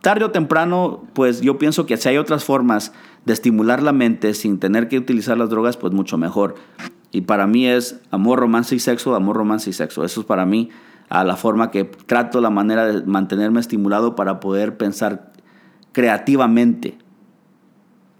Tarde 0.00 0.24
o 0.24 0.30
temprano, 0.30 1.04
pues 1.12 1.42
yo 1.42 1.58
pienso 1.58 1.84
que 1.84 1.96
si 1.98 2.08
hay 2.08 2.16
otras 2.16 2.44
formas 2.44 2.92
de 3.26 3.34
estimular 3.34 3.82
la 3.82 3.92
mente 3.92 4.32
sin 4.32 4.58
tener 4.58 4.88
que 4.88 4.96
utilizar 4.96 5.36
las 5.36 5.50
drogas, 5.50 5.76
pues 5.76 5.92
mucho 5.92 6.16
mejor. 6.16 6.54
Y 7.10 7.22
para 7.22 7.46
mí 7.46 7.66
es 7.66 8.00
amor, 8.10 8.38
romance 8.40 8.74
y 8.74 8.78
sexo, 8.78 9.14
amor, 9.14 9.36
romance 9.36 9.68
y 9.68 9.74
sexo. 9.74 10.04
Eso 10.04 10.20
es 10.20 10.26
para 10.26 10.46
mí 10.46 10.70
a 11.10 11.24
la 11.24 11.36
forma 11.36 11.70
que 11.70 11.84
trato 11.84 12.40
la 12.40 12.50
manera 12.50 12.86
de 12.86 13.02
mantenerme 13.04 13.60
estimulado 13.60 14.14
para 14.14 14.40
poder 14.40 14.78
pensar 14.78 15.32
creativamente 15.92 16.98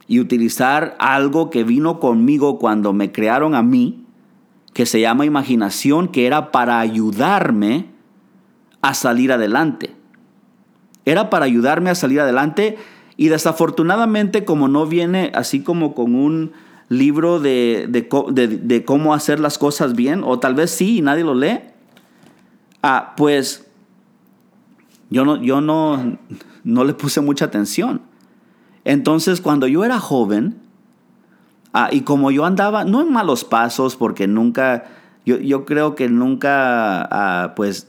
y 0.08 0.18
utilizar 0.18 0.96
algo 0.98 1.50
que 1.50 1.62
vino 1.62 2.00
conmigo 2.00 2.58
cuando 2.58 2.92
me 2.92 3.12
crearon 3.12 3.54
a 3.54 3.62
mí, 3.62 4.04
que 4.74 4.86
se 4.86 5.00
llama 5.00 5.26
imaginación, 5.26 6.08
que 6.08 6.26
era 6.26 6.50
para 6.50 6.80
ayudarme 6.80 7.86
a 8.80 8.94
salir 8.94 9.30
adelante. 9.30 9.94
Era 11.04 11.30
para 11.30 11.44
ayudarme 11.44 11.90
a 11.90 11.94
salir 11.94 12.20
adelante 12.20 12.76
y 13.16 13.28
desafortunadamente 13.28 14.44
como 14.44 14.66
no 14.66 14.86
viene 14.86 15.30
así 15.34 15.62
como 15.62 15.94
con 15.94 16.14
un 16.14 16.52
libro 16.88 17.38
de, 17.38 17.86
de 17.88 18.84
cómo 18.84 19.14
hacer 19.14 19.38
las 19.38 19.58
cosas 19.58 19.94
bien, 19.94 20.22
o 20.24 20.38
tal 20.38 20.54
vez 20.54 20.70
sí 20.70 20.98
y 20.98 21.02
nadie 21.02 21.22
lo 21.22 21.34
lee, 21.34 21.60
Ah, 22.82 23.14
pues 23.16 23.66
yo 25.10 25.24
no, 25.24 25.42
yo 25.42 25.60
no, 25.60 26.18
no 26.64 26.84
le 26.84 26.94
puse 26.94 27.20
mucha 27.20 27.46
atención. 27.46 28.02
Entonces, 28.84 29.40
cuando 29.40 29.66
yo 29.66 29.84
era 29.84 29.98
joven, 29.98 30.56
ah, 31.72 31.88
y 31.92 32.02
como 32.02 32.30
yo 32.30 32.44
andaba, 32.44 32.84
no 32.84 33.00
en 33.00 33.12
malos 33.12 33.44
pasos, 33.44 33.96
porque 33.96 34.26
nunca, 34.26 34.84
yo, 35.26 35.38
yo 35.38 35.64
creo 35.64 35.94
que 35.94 36.08
nunca, 36.08 37.02
ah, 37.10 37.54
pues, 37.54 37.88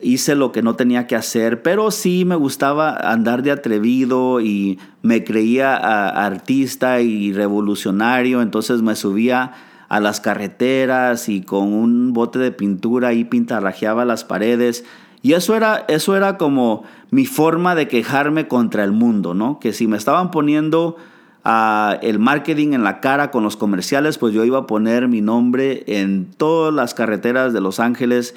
hice 0.00 0.34
lo 0.34 0.52
que 0.52 0.62
no 0.62 0.76
tenía 0.76 1.06
que 1.06 1.16
hacer, 1.16 1.62
pero 1.62 1.90
sí 1.90 2.24
me 2.24 2.36
gustaba 2.36 2.96
andar 2.96 3.42
de 3.42 3.50
atrevido 3.50 4.40
y 4.40 4.78
me 5.02 5.24
creía 5.24 5.76
artista 5.76 7.00
y 7.00 7.32
revolucionario, 7.32 8.42
entonces 8.42 8.82
me 8.82 8.94
subía 8.94 9.52
a 9.88 10.00
las 10.00 10.20
carreteras 10.20 11.28
y 11.28 11.42
con 11.42 11.72
un 11.72 12.12
bote 12.12 12.38
de 12.38 12.52
pintura 12.52 13.08
ahí 13.08 13.24
pintarrajeaba 13.24 14.04
las 14.04 14.24
paredes. 14.24 14.84
Y 15.22 15.32
eso 15.32 15.54
era, 15.54 15.84
eso 15.88 16.16
era 16.16 16.38
como 16.38 16.84
mi 17.10 17.26
forma 17.26 17.74
de 17.74 17.88
quejarme 17.88 18.48
contra 18.48 18.84
el 18.84 18.92
mundo, 18.92 19.34
¿no? 19.34 19.58
Que 19.58 19.72
si 19.72 19.86
me 19.86 19.96
estaban 19.96 20.30
poniendo 20.30 20.96
uh, 21.44 21.96
el 22.02 22.18
marketing 22.18 22.72
en 22.72 22.84
la 22.84 23.00
cara 23.00 23.30
con 23.30 23.42
los 23.42 23.56
comerciales, 23.56 24.18
pues 24.18 24.34
yo 24.34 24.44
iba 24.44 24.58
a 24.58 24.66
poner 24.66 25.08
mi 25.08 25.20
nombre 25.20 25.84
en 25.86 26.30
todas 26.36 26.72
las 26.72 26.94
carreteras 26.94 27.52
de 27.52 27.60
Los 27.60 27.80
Ángeles. 27.80 28.34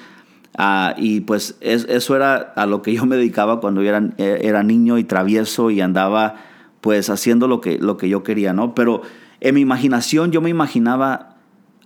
Uh, 0.58 0.92
y 0.96 1.20
pues 1.20 1.56
eso 1.60 2.16
era 2.16 2.36
a 2.56 2.66
lo 2.66 2.82
que 2.82 2.92
yo 2.92 3.06
me 3.06 3.16
dedicaba 3.16 3.60
cuando 3.60 3.82
yo 3.82 3.90
era, 3.90 4.10
era 4.18 4.62
niño 4.62 4.98
y 4.98 5.04
travieso 5.04 5.70
y 5.70 5.80
andaba 5.80 6.36
pues 6.80 7.08
haciendo 7.08 7.46
lo 7.46 7.60
que, 7.60 7.78
lo 7.78 7.96
que 7.96 8.08
yo 8.08 8.22
quería, 8.22 8.52
¿no? 8.52 8.74
Pero 8.74 9.02
en 9.40 9.54
mi 9.54 9.60
imaginación 9.60 10.32
yo 10.32 10.40
me 10.40 10.50
imaginaba 10.50 11.30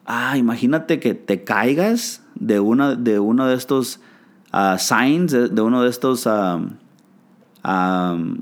ah, 0.06 0.36
imagínate 0.36 1.00
que 1.00 1.14
te 1.14 1.44
caigas 1.44 2.22
de, 2.34 2.60
una, 2.60 2.94
de 2.94 3.18
uno 3.18 3.46
de 3.46 3.54
estos 3.54 4.00
uh, 4.54 4.78
signs, 4.78 5.32
de, 5.32 5.60
uno 5.60 5.82
de 5.82 5.90
estos 5.90 6.26
uh, 6.26 6.60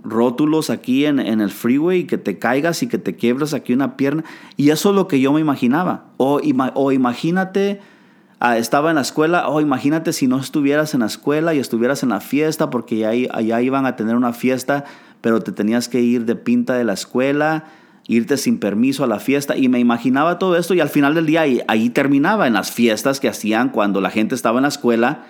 rótulos 0.04 0.70
aquí 0.70 1.06
en, 1.06 1.18
el 1.18 1.50
freeway 1.50 2.00
y 2.00 2.04
que 2.04 2.18
te 2.18 2.38
caigas 2.38 2.82
y 2.82 2.88
que 2.88 2.98
te 2.98 3.16
quiebras 3.16 3.54
aquí 3.54 3.72
una 3.72 3.96
pierna. 3.96 4.24
Y 4.56 4.70
eso 4.70 4.90
es 4.90 4.96
lo 4.96 5.08
que 5.08 5.20
yo 5.20 5.32
me 5.32 5.40
imaginaba. 5.40 6.04
O, 6.18 6.40
imagínate, 6.92 7.80
ah, 8.40 8.58
estaba 8.58 8.90
en 8.90 8.96
la 8.96 9.02
escuela, 9.02 9.48
o 9.48 9.60
imagínate 9.60 10.12
si 10.12 10.26
no 10.26 10.38
estuvieras 10.38 10.94
en 10.94 11.00
la 11.00 11.06
escuela 11.06 11.54
y 11.54 11.58
estuvieras 11.58 12.02
en 12.02 12.10
la 12.10 12.20
fiesta, 12.20 12.68
porque 12.68 13.06
allá 13.06 13.60
iban 13.62 13.86
a 13.86 13.96
tener 13.96 14.16
una 14.16 14.32
fiesta, 14.32 14.84
pero 15.20 15.40
te 15.40 15.52
tenías 15.52 15.88
que 15.88 16.00
ir 16.00 16.26
de 16.26 16.36
pinta 16.36 16.74
de 16.74 16.84
la 16.84 16.92
escuela 16.92 17.64
irte 18.08 18.36
sin 18.36 18.58
permiso 18.58 19.04
a 19.04 19.06
la 19.06 19.20
fiesta 19.20 19.56
y 19.56 19.68
me 19.68 19.78
imaginaba 19.78 20.38
todo 20.38 20.56
esto 20.56 20.74
y 20.74 20.80
al 20.80 20.88
final 20.88 21.14
del 21.14 21.24
día 21.24 21.44
ahí, 21.68 21.90
terminaba 21.90 22.48
en 22.48 22.54
las 22.54 22.72
fiestas 22.72 23.20
que 23.20 23.28
hacían 23.28 23.68
cuando 23.68 24.00
la 24.00 24.10
gente 24.10 24.34
estaba 24.34 24.58
en 24.58 24.62
la 24.62 24.68
escuela 24.68 25.22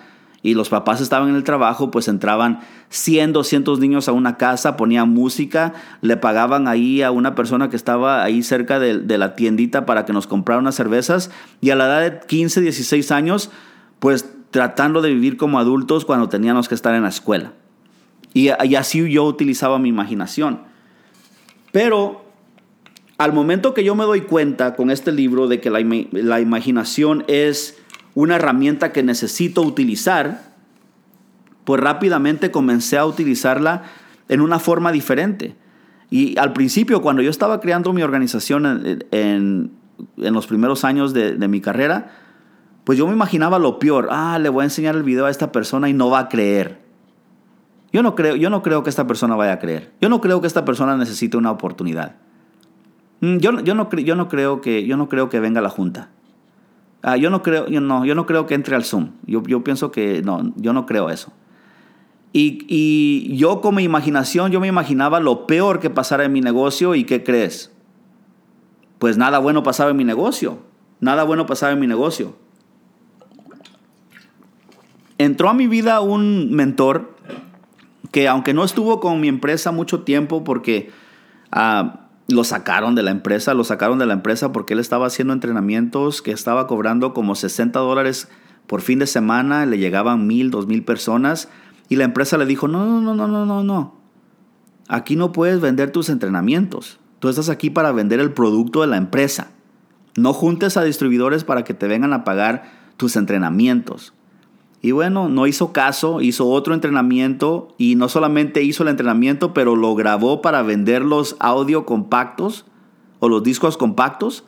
y 0.43 0.53
los 0.53 0.69
papás 0.69 1.01
estaban 1.01 1.29
en 1.29 1.35
el 1.35 1.43
trabajo, 1.43 1.89
pues 1.89 2.07
entraban 2.07 2.59
100, 2.89 3.33
200 3.33 3.79
niños 3.79 4.07
a 4.07 4.11
una 4.11 4.37
casa, 4.37 4.77
ponían 4.77 5.09
música, 5.09 5.73
le 6.01 6.17
pagaban 6.17 6.67
ahí 6.67 7.01
a 7.01 7.09
una 7.11 7.33
persona 7.33 7.69
que 7.69 7.75
estaba 7.75 8.23
ahí 8.23 8.43
cerca 8.43 8.77
de, 8.77 9.17
la 9.17 9.35
tiendita 9.35 9.85
para 9.85 10.05
que 10.05 10.13
nos 10.13 10.27
comprara 10.27 10.59
unas 10.59 10.75
cervezas 10.75 11.31
y 11.61 11.69
a 11.69 11.75
la 11.75 11.85
edad 11.85 12.01
de 12.01 12.19
15, 12.27 12.61
16 12.61 13.11
años, 13.11 13.49
pues 13.99 14.29
tratando 14.51 15.01
de 15.01 15.09
vivir 15.09 15.37
como 15.37 15.57
adultos 15.57 16.05
cuando 16.05 16.29
teníamos 16.29 16.67
que 16.67 16.75
estar 16.75 16.93
en 16.93 17.03
la 17.03 17.09
escuela. 17.09 17.53
Y, 18.33 18.49
y 18.65 18.75
así 18.75 19.09
yo 19.09 19.23
utilizaba 19.23 19.79
mi 19.79 19.89
imaginación. 19.89 20.61
Pero 21.71 22.23
al 23.17 23.31
momento 23.31 23.73
que 23.73 23.83
yo 23.83 23.95
me 23.95 24.03
doy 24.03 24.21
cuenta 24.21 24.75
con 24.75 24.91
este 24.91 25.11
libro 25.11 25.47
de 25.47 25.61
que 25.61 25.69
la, 25.69 26.39
imaginación 26.41 27.23
es 27.27 27.77
una 28.15 28.35
herramienta 28.35 28.91
que 28.91 29.03
necesito 29.03 29.61
utilizar, 29.61 30.53
pues 31.63 31.81
rápidamente 31.81 32.51
comencé 32.51 32.97
a 32.97 33.05
utilizarla 33.05 33.83
en 34.29 34.41
una 34.41 34.59
forma 34.59 34.91
diferente. 34.91 35.55
Y 36.09 36.37
al 36.37 36.53
principio, 36.53 37.01
cuando 37.01 37.21
yo 37.21 37.29
estaba 37.29 37.59
creando 37.59 37.93
mi 37.93 38.03
organización 38.03 39.01
en, 39.11 39.71
los 40.17 40.47
primeros 40.47 40.83
años 40.83 41.13
de, 41.13 41.35
de, 41.35 41.47
mi 41.47 41.61
carrera, 41.61 42.11
pues 42.83 42.97
yo 42.97 43.07
me 43.07 43.13
imaginaba 43.13 43.57
lo 43.57 43.79
peor. 43.79 44.09
Ah, 44.11 44.37
le 44.39 44.49
voy 44.49 44.61
a 44.61 44.65
enseñar 44.65 44.95
el 44.95 45.03
video 45.03 45.25
a 45.25 45.31
esta 45.31 45.51
persona 45.51 45.89
y 45.89 45.93
no 45.93 46.09
va 46.09 46.19
a 46.19 46.29
creer. 46.29 46.83
Yo 47.93 48.01
no 48.01 48.15
creo, 48.15 48.35
yo 48.35 48.49
no 48.49 48.63
creo 48.63 48.83
que 48.83 48.89
esta 48.89 49.05
persona 49.05 49.35
vaya 49.35 49.53
a 49.53 49.59
creer. 49.59 49.93
Yo 50.01 50.09
no 50.09 50.19
creo 50.19 50.41
que 50.41 50.47
esta 50.47 50.65
persona 50.65 50.97
necesite 50.97 51.37
una 51.37 51.51
oportunidad. 51.51 52.15
Mm, 53.21 53.37
yo, 53.37 53.59
yo, 53.61 53.75
no, 53.75 53.89
yo, 53.91 54.15
no 54.15 54.27
creo 54.27 54.61
que, 54.61 54.85
yo 54.85 54.97
no 54.97 55.07
creo 55.07 55.29
que 55.29 55.39
venga 55.39 55.61
la 55.61 55.69
Junta. 55.69 56.09
Ah, 57.05 57.17
yo, 57.17 57.29
no 57.29 57.43
creo, 57.43 57.67
yo, 57.67 57.81
no, 57.81 58.05
yo 58.05 58.15
no 58.15 58.25
creo 58.25 58.47
que 58.47 58.55
entre 58.55 58.77
al 58.77 58.85
Zoom. 58.85 59.09
Yo, 59.25 59.43
yo 59.43 59.61
pienso 59.61 59.91
que 59.91 60.21
no, 60.21 60.53
yo 60.55 60.71
no 60.71 60.85
creo 60.85 61.09
eso. 61.09 61.33
Y, 62.31 62.65
y, 62.69 63.35
yo 63.35 63.59
como 63.59 63.81
imaginación, 63.81 64.51
yo 64.53 64.61
me 64.61 64.67
imaginaba 64.67 65.19
lo 65.19 65.45
peor 65.45 65.81
que 65.81 65.89
pasara 65.89 66.23
en 66.23 66.31
mi 66.31 66.39
negocio 66.39 66.95
y 66.95 67.03
¿qué 67.03 67.21
crees? 67.21 67.73
Pues 68.99 69.17
nada 69.17 69.39
bueno 69.39 69.63
pasaba 69.63 69.91
en 69.91 69.97
mi 69.97 70.05
negocio. 70.05 70.59
Nada 71.01 71.25
bueno 71.25 71.45
pasaba 71.45 71.73
en 71.73 71.81
mi 71.81 71.87
negocio. 71.87 72.37
Entró 75.17 75.49
a 75.49 75.53
mi 75.53 75.67
vida 75.67 75.99
un 75.99 76.51
mentor 76.53 77.17
que 78.11 78.29
aunque 78.29 78.53
no 78.53 78.63
estuvo 78.63 79.01
con 79.01 79.19
mi 79.19 79.27
empresa 79.27 79.73
mucho 79.73 80.03
tiempo 80.03 80.45
porque... 80.45 80.89
Uh, 81.53 82.02
lo 82.27 82.43
sacaron 82.43 82.95
de 82.95 83.03
la 83.03 83.11
empresa, 83.11 83.53
lo 83.53 83.63
sacaron 83.63 83.99
de 83.99 84.05
la 84.05 84.13
empresa 84.13 84.51
porque 84.51 84.73
él 84.73 84.79
estaba 84.79 85.07
haciendo 85.07 85.33
entrenamientos 85.33 86.21
que 86.21 86.31
estaba 86.31 86.67
cobrando 86.67 87.13
como 87.13 87.35
60 87.35 87.79
dólares 87.79 88.29
por 88.67 88.81
fin 88.81 88.99
de 88.99 89.07
semana, 89.07 89.65
le 89.65 89.77
llegaban 89.77 90.25
mil, 90.25 90.49
dos 90.49 90.67
mil 90.67 90.83
personas 90.83 91.49
y 91.89 91.97
la 91.97 92.05
empresa 92.05 92.37
le 92.37 92.45
dijo, 92.45 92.67
no, 92.67 93.01
no, 93.01 93.13
no, 93.13 93.27
no, 93.27 93.45
no, 93.45 93.63
no, 93.63 93.95
aquí 94.87 95.15
no 95.15 95.31
puedes 95.31 95.59
vender 95.59 95.91
tus 95.91 96.09
entrenamientos, 96.09 96.99
tú 97.19 97.27
estás 97.27 97.49
aquí 97.49 97.69
para 97.69 97.91
vender 97.91 98.19
el 98.19 98.31
producto 98.31 98.81
de 98.81 98.87
la 98.87 98.97
empresa, 98.97 99.51
no 100.15 100.31
juntes 100.33 100.77
a 100.77 100.83
distribuidores 100.83 101.43
para 101.43 101.63
que 101.63 101.73
te 101.73 101.87
vengan 101.87 102.13
a 102.13 102.23
pagar 102.23 102.71
tus 102.97 103.15
entrenamientos. 103.15 104.13
Y 104.85 104.91
bueno, 104.91 105.29
no 105.29 105.47
hizo 105.47 105.71
caso, 105.71 106.19
hizo 106.19 106.49
otro 106.49 106.73
entrenamiento 106.73 107.73
y 107.77 107.95
no 107.95 108.09
solamente 108.09 108.63
hizo 108.63 108.83
el 108.83 108.89
entrenamiento, 108.89 109.53
pero 109.53 109.77
lo 109.77 109.95
grabó 109.95 110.41
para 110.41 110.61
vender 110.61 111.03
los 111.05 111.37
audio 111.39 111.85
compactos 111.85 112.65
o 113.19 113.29
los 113.29 113.43
discos 113.43 113.77
compactos. 113.77 114.43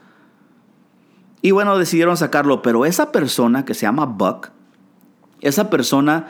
Y 1.42 1.52
bueno, 1.52 1.78
decidieron 1.78 2.18
sacarlo, 2.18 2.62
pero 2.62 2.86
esa 2.86 3.14
persona 3.14 3.64
que 3.64 3.74
se 3.74 3.84
llama 3.84 4.08
Buck, 4.08 4.50
esa 5.40 5.70
persona 5.70 6.28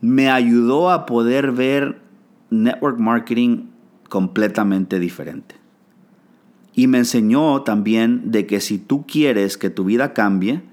me 0.00 0.28
ayudó 0.30 0.90
a 0.90 1.06
poder 1.06 1.52
ver 1.52 2.02
network 2.50 2.98
marketing 2.98 3.66
completamente 4.08 4.98
diferente. 4.98 5.54
Y 6.74 6.88
me 6.88 6.98
enseñó 6.98 7.62
también 7.62 8.32
de 8.32 8.48
que 8.48 8.60
si 8.60 8.78
tú 8.78 9.06
quieres 9.06 9.56
que 9.56 9.70
tu 9.70 9.84
vida 9.84 10.12
cambie, 10.12 10.64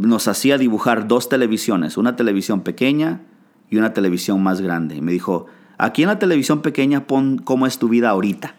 nos 0.00 0.28
hacía 0.28 0.58
dibujar 0.58 1.06
dos 1.06 1.28
televisiones, 1.28 1.96
una 1.96 2.16
televisión 2.16 2.62
pequeña 2.62 3.22
y 3.70 3.76
una 3.76 3.92
televisión 3.92 4.42
más 4.42 4.60
grande. 4.60 4.96
Y 4.96 5.00
me 5.00 5.12
dijo, 5.12 5.46
aquí 5.78 6.02
en 6.02 6.08
la 6.08 6.18
televisión 6.18 6.62
pequeña 6.62 7.06
pon 7.06 7.38
cómo 7.38 7.66
es 7.66 7.78
tu 7.78 7.88
vida 7.88 8.10
ahorita. 8.10 8.54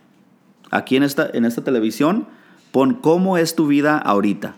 Aquí 0.72 0.96
en 0.96 1.04
esta, 1.04 1.30
en 1.34 1.46
esta 1.46 1.64
televisión 1.64 2.28
pon 2.72 2.96
cómo 2.96 3.38
es 3.38 3.56
tu 3.56 3.68
vida 3.68 3.98
ahorita. 3.98 4.56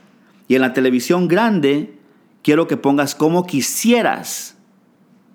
Y 0.48 0.56
en 0.56 0.62
la 0.62 0.74
televisión 0.74 1.28
grande 1.28 1.98
quiero 2.42 2.68
que 2.68 2.78
pongas 2.78 3.16
cómo 3.16 3.46
quisieras 3.46 4.58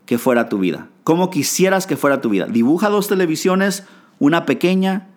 que 0.07 0.19
fuera 0.19 0.49
tu 0.49 0.59
vida. 0.59 0.89
Cómo 1.05 1.31
quisieras 1.31 1.87
que 1.87 1.97
fuera 1.97 2.21
tu 2.21 2.31
vida. 2.31 2.47
Dibuja 2.47 2.89
dos 2.89 3.09
televisiones, 3.09 3.85
una 4.19 4.45
pequeña 4.47 5.09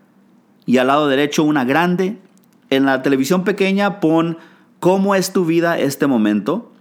y 0.65 0.77
al 0.77 0.87
lado 0.87 1.07
derecho 1.07 1.43
una 1.43 1.65
grande. 1.65 2.17
En 2.69 2.85
la 2.85 3.01
televisión 3.01 3.43
pequeña 3.43 3.99
pon 3.99 4.37
cómo 4.83 5.15
es 5.15 5.31
tu 5.31 5.45
vida 5.45 5.79
este 5.79 6.07
momento. 6.07 6.73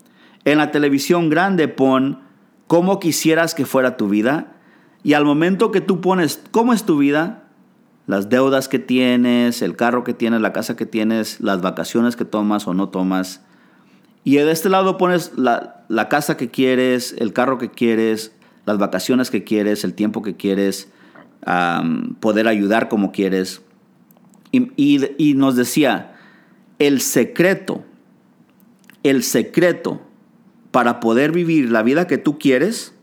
En 0.44 0.58
la 0.58 0.72
televisión 0.72 1.30
grande 1.30 1.68
pon 1.68 2.18
cómo 2.66 2.98
quisieras 2.98 3.54
que 3.54 3.64
fuera 3.64 3.96
tu 3.96 4.08
vida. 4.08 4.56
Y 5.04 5.12
al 5.12 5.24
momento 5.24 5.70
que 5.70 5.80
tú 5.80 6.00
pones 6.00 6.42
cómo 6.50 6.72
es 6.72 6.82
tu 6.82 6.98
vida, 6.98 7.44
las 8.08 8.28
deudas 8.28 8.66
que 8.66 8.80
tienes, 8.80 9.62
el 9.62 9.76
carro 9.76 10.02
que 10.02 10.14
tienes, 10.14 10.40
la 10.40 10.52
casa 10.52 10.74
que 10.74 10.84
tienes, 10.84 11.40
las 11.40 11.62
vacaciones 11.62 12.16
que 12.16 12.24
tomas 12.24 12.66
o 12.66 12.74
no 12.74 12.88
tomas. 12.88 13.44
Y 14.24 14.34
de 14.34 14.50
este 14.50 14.68
lado 14.68 14.98
pones 14.98 15.34
la, 15.36 16.08
casa 16.10 16.36
que 16.36 16.50
quieres, 16.50 17.14
el 17.18 17.32
carro 17.32 17.58
que 17.58 17.70
quieres, 17.70 18.34
las 18.66 18.78
vacaciones 18.78 19.30
que 19.30 19.44
quieres, 19.44 19.84
el 19.84 19.94
tiempo 19.94 20.22
que 20.22 20.34
quieres, 20.34 20.90
poder 22.18 22.48
ayudar 22.48 22.88
como 22.88 23.12
quieres. 23.12 23.62
y 24.50 25.34
nos 25.36 25.54
decía, 25.54 26.16
el 26.80 27.00
secreto 27.00 27.84
el 29.02 29.22
secreto 29.22 30.02
para 30.70 31.00
poder 31.00 31.32
vivir 31.32 31.70
la 31.70 31.82
vida 31.82 32.06
que 32.06 32.18
tú 32.18 32.38
quieres 32.38 32.94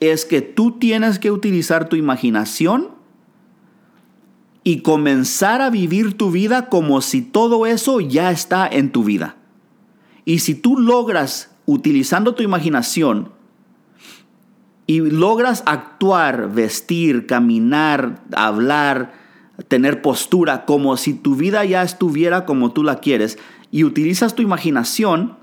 es 0.00 0.24
que 0.24 0.42
tú 0.42 0.78
tienes 0.78 1.18
que 1.18 1.30
utilizar 1.30 1.88
tu 1.88 1.96
imaginación 1.96 2.88
y 4.64 4.80
comenzar 4.80 5.60
a 5.60 5.70
vivir 5.70 6.16
tu 6.16 6.30
vida 6.30 6.68
como 6.68 7.00
si 7.00 7.22
todo 7.22 7.66
eso 7.66 8.00
ya 8.00 8.30
está 8.30 8.66
en 8.66 8.90
tu 8.90 9.04
vida. 9.04 9.36
Y 10.24 10.38
si 10.38 10.54
tú 10.54 10.78
logras, 10.78 11.50
utilizando 11.66 12.34
tu 12.34 12.42
imaginación, 12.42 13.30
y 14.86 15.00
logras 15.00 15.62
actuar, 15.66 16.52
vestir, 16.52 17.26
caminar, 17.26 18.22
hablar, 18.34 19.12
tener 19.68 20.02
postura 20.02 20.64
como 20.64 20.96
si 20.96 21.14
tu 21.14 21.36
vida 21.36 21.64
ya 21.64 21.82
estuviera 21.82 22.44
como 22.44 22.72
tú 22.72 22.82
la 22.82 22.96
quieres, 22.96 23.38
y 23.72 23.84
utilizas 23.84 24.36
tu 24.36 24.42
imaginación, 24.42 25.34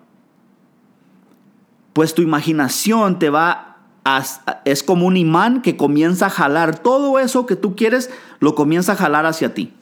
pues 1.94 2.14
tu 2.14 2.22
imaginación 2.22 3.20
te 3.20 3.32
va 3.32 3.80
a, 4.06 4.24
es 4.66 4.84
como 4.84 5.08
un 5.08 5.18
imán 5.18 5.62
que 5.62 5.76
comienza 5.76 6.28
a 6.28 6.30
jalar 6.30 6.80
todo 6.80 7.20
eso 7.20 7.48
que 7.48 7.56
tú 7.56 7.76
quieres, 7.76 8.12
lo 8.40 8.54
comienza 8.54 8.94
a 8.94 8.96
jalar 8.96 9.26
hacia 9.26 9.56
ti. 9.56 9.74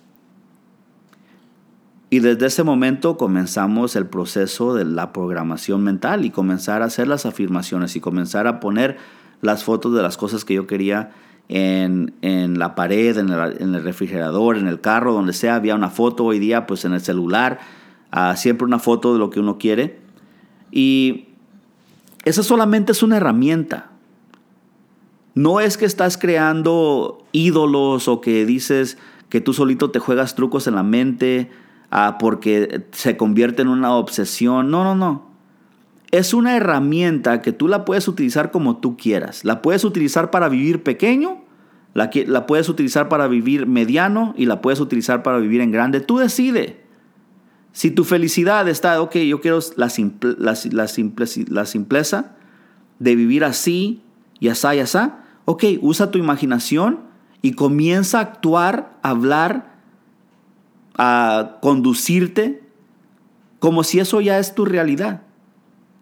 Y 2.09 2.19
desde 2.19 2.45
ese 2.45 2.63
momento 2.63 3.17
comenzamos 3.17 3.97
el 3.97 4.05
proceso 4.05 4.73
de 4.73 4.85
la 4.85 5.11
programación 5.11 5.83
mental 5.83 6.23
y 6.23 6.29
comenzar 6.29 6.81
a 6.81 6.85
hacer 6.85 7.09
las 7.09 7.25
afirmaciones 7.25 7.97
y 7.97 7.99
comenzar 7.99 8.47
a 8.47 8.61
poner 8.61 8.97
las 9.41 9.65
fotos 9.65 9.93
de 9.93 10.01
las 10.01 10.15
cosas 10.15 10.45
que 10.45 10.53
yo 10.53 10.67
quería 10.67 11.11
en, 11.49 12.13
la 12.57 12.75
pared, 12.75 13.17
en 13.17 13.29
el, 13.29 13.61
en 13.61 13.75
el, 13.75 13.83
refrigerador, 13.83 14.55
en 14.55 14.67
el 14.67 14.79
carro, 14.79 15.11
donde 15.11 15.33
sea. 15.33 15.55
Había 15.55 15.75
una 15.75 15.89
foto 15.89 16.23
hoy 16.23 16.39
día, 16.39 16.65
pues 16.65 16.85
en 16.85 16.93
el 16.93 17.01
celular 17.01 17.59
siempre 18.35 18.65
una 18.65 18.79
foto 18.79 19.13
de 19.13 19.19
lo 19.19 19.29
que 19.29 19.39
uno 19.39 19.57
quiere. 19.57 19.99
Y 20.71 21.27
esa 22.25 22.43
solamente 22.43 22.91
es 22.91 23.03
una 23.03 23.17
herramienta. 23.17 23.91
No 25.33 25.59
es 25.59 25.77
que 25.77 25.85
estás 25.85 26.17
creando 26.17 27.23
ídolos 27.31 28.07
o 28.07 28.21
que 28.21 28.45
dices 28.45 28.97
que 29.29 29.39
tú 29.41 29.53
solito 29.53 29.91
te 29.91 29.99
juegas 29.99 30.35
trucos 30.35 30.67
en 30.67 30.75
la 30.75 30.83
mente 30.83 31.51
ah, 31.91 32.17
porque 32.19 32.85
se 32.91 33.17
convierte 33.17 33.61
en 33.61 33.67
una 33.67 33.93
obsesión. 33.93 34.71
No, 34.71 34.83
no, 34.83 34.95
no. 34.95 35.27
es 36.11 36.33
una 36.33 36.55
herramienta 36.55 37.41
que 37.41 37.51
tú 37.51 37.67
la 37.67 37.85
puedes 37.85 38.07
utilizar 38.07 38.51
como 38.51 38.77
tú 38.77 38.97
quieras. 38.97 39.45
La 39.45 39.61
puedes 39.61 39.83
utilizar 39.83 40.31
para 40.31 40.49
vivir 40.49 40.83
pequeño, 40.83 41.43
la, 41.93 42.09
la 42.25 42.47
puedes 42.47 42.67
utilizar 42.67 43.07
para 43.07 43.27
vivir 43.27 43.67
mediano 43.67 44.33
y 44.37 44.47
la 44.47 44.61
puedes 44.61 44.79
utilizar 44.79 45.23
para 45.23 45.37
vivir 45.37 45.61
en 45.61 45.71
grande. 45.71 45.99
Tú 45.99 46.17
decide. 46.17 46.86
Si 47.77 47.91
tu 47.91 48.05
felicidad 48.05 48.67
está, 48.67 48.99
ok, 49.03 49.17
yo 49.17 49.39
quiero 49.39 49.59
la, 49.75 49.87
simpleza 51.67 52.35
de 52.97 53.15
vivir 53.15 53.43
así 53.43 54.01
y 54.39 54.47
así 54.47 54.67
y 54.73 54.79
así, 54.79 54.97
ok, 55.45 55.63
usa 55.81 56.09
tu 56.09 56.17
imaginación 56.17 57.01
y 57.43 57.51
comienza 57.51 58.17
a 58.17 58.21
actuar, 58.21 58.97
a 59.03 59.11
hablar, 59.11 59.75
a 60.97 61.59
conducirte 61.61 62.63
como 63.59 63.83
si 63.83 63.99
eso 63.99 64.21
ya 64.21 64.39
es 64.39 64.55
tu 64.55 64.65
realidad. 64.65 65.21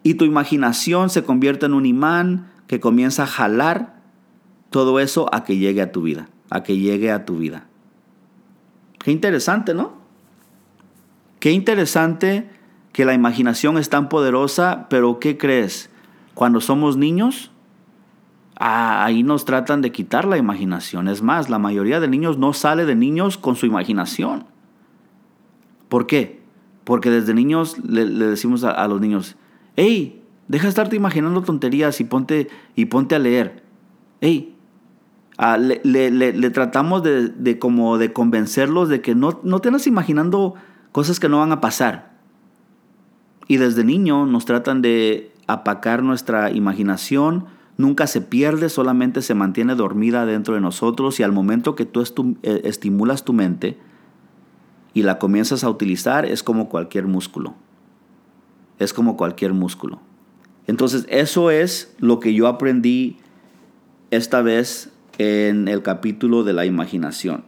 Y 0.01 0.13
tu 0.13 0.23
imaginación 0.23 1.09
se 1.09 1.25
convierte 1.25 1.65
en 1.65 1.73
un 1.73 1.85
imán 1.85 2.53
que 2.67 2.79
comienza 2.79 3.23
a 3.23 3.27
jalar 3.27 4.01
todo 4.69 5.01
eso 5.01 5.27
a 5.33 5.43
que 5.43 5.57
llegue 5.57 5.81
a 5.81 5.91
tu 5.91 6.03
vida, 6.03 6.29
a 6.49 6.63
que 6.63 6.77
llegue 6.77 7.11
a 7.11 7.25
tu 7.25 7.35
vida. 7.35 7.67
Qué 8.99 9.11
interesante, 9.11 9.73
¿no? 9.73 10.04
Qué 11.45 11.51
interesante 11.51 12.49
que 12.91 13.05
la 13.05 13.13
imaginación 13.13 13.77
es 13.77 13.89
tan 13.89 14.09
poderosa, 14.09 14.87
pero 14.89 15.19
¿qué 15.19 15.37
crees? 15.37 15.91
Cuando 16.33 16.59
somos 16.59 16.97
niños, 16.97 17.51
ah, 18.55 19.05
ahí 19.05 19.21
nos 19.21 19.45
tratan 19.45 19.83
de 19.83 19.91
quitar 19.91 20.25
la 20.25 20.39
imaginación. 20.39 21.07
Es 21.07 21.21
más, 21.21 21.51
la 21.51 21.59
mayoría 21.59 21.99
de 21.99 22.07
niños 22.07 22.39
no 22.39 22.53
sale 22.53 22.85
de 22.85 22.95
niños 22.95 23.37
con 23.37 23.55
su 23.55 23.67
imaginación. 23.67 24.45
¿Por 25.87 26.07
qué? 26.07 26.41
Porque 26.83 27.11
desde 27.11 27.35
niños 27.35 27.77
le, 27.77 28.05
decimos 28.05 28.63
a, 28.63 28.87
los 28.87 28.99
niños, 28.99 29.35
hey, 29.75 30.23
deja 30.47 30.63
de 30.63 30.69
estarte 30.69 30.95
imaginando 30.95 31.43
tonterías 31.43 32.01
y 32.01 32.05
ponte, 32.05 32.47
y 32.75 32.85
ponte 32.85 33.13
a 33.13 33.19
leer. 33.19 33.61
Hey, 34.19 34.55
le, 35.83 36.49
tratamos 36.49 37.03
de, 37.03 37.59
como 37.59 37.99
de 37.99 38.13
convencerlos 38.13 38.89
de 38.89 39.01
que 39.01 39.13
no, 39.13 39.41
no 39.43 39.59
te 39.59 39.67
andas 39.67 39.85
imaginando 39.85 40.55
cosas 40.95 41.19
que 41.19 41.27
no 41.27 41.39
van 41.39 41.51
a 41.51 41.59
pasar. 41.59 42.13
Y 43.49 43.57
desde 43.57 43.83
niño 43.83 44.25
nos 44.25 44.45
tratan 44.45 44.81
de 44.81 45.33
apacar 45.45 46.01
nuestra 46.01 46.51
imaginación, 46.51 47.47
nunca 47.75 48.07
se 48.07 48.21
pierde, 48.21 48.69
solamente 48.69 49.21
se 49.21 49.33
mantiene 49.33 49.75
dormida 49.75 50.25
dentro 50.25 50.53
de 50.53 50.61
nosotros 50.61 51.19
y 51.19 51.23
al 51.23 51.33
momento 51.33 51.75
que 51.75 51.83
tú 51.83 52.01
eh, 52.43 52.61
estimulas 52.63 53.25
tu 53.25 53.33
mente 53.33 53.77
y 54.93 55.03
la 55.03 55.19
comienzas 55.19 55.65
a 55.65 55.69
utilizar 55.69 56.25
es 56.25 56.43
como 56.43 56.69
cualquier 56.69 57.07
músculo. 57.07 57.55
Es 58.79 58.93
como 58.93 59.17
cualquier 59.17 59.51
músculo. 59.51 59.99
Entonces 60.65 61.05
eso 61.09 61.51
es 61.51 61.93
lo 61.99 62.21
que 62.21 62.33
yo 62.33 62.47
aprendí 62.47 63.17
esta 64.11 64.41
vez 64.41 64.93
en 65.17 65.67
el 65.67 65.81
capítulo 65.81 66.45
de 66.45 66.53
la 66.53 66.65
imaginación. 66.65 67.43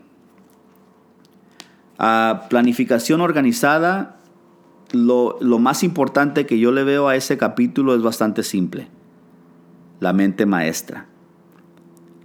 A 1.97 2.45
planificación 2.49 3.21
organizada, 3.21 4.17
lo, 4.91 5.38
más 5.60 5.83
importante 5.83 6.45
que 6.45 6.60
yo 6.60 6.71
le 6.71 6.83
veo 6.83 7.07
a 7.07 7.15
ese 7.15 7.38
capítulo 7.38 7.95
es 7.95 8.01
bastante 8.01 8.43
simple. 8.43 8.88
La 9.99 10.13
mente 10.13 10.45
maestra. 10.45 11.07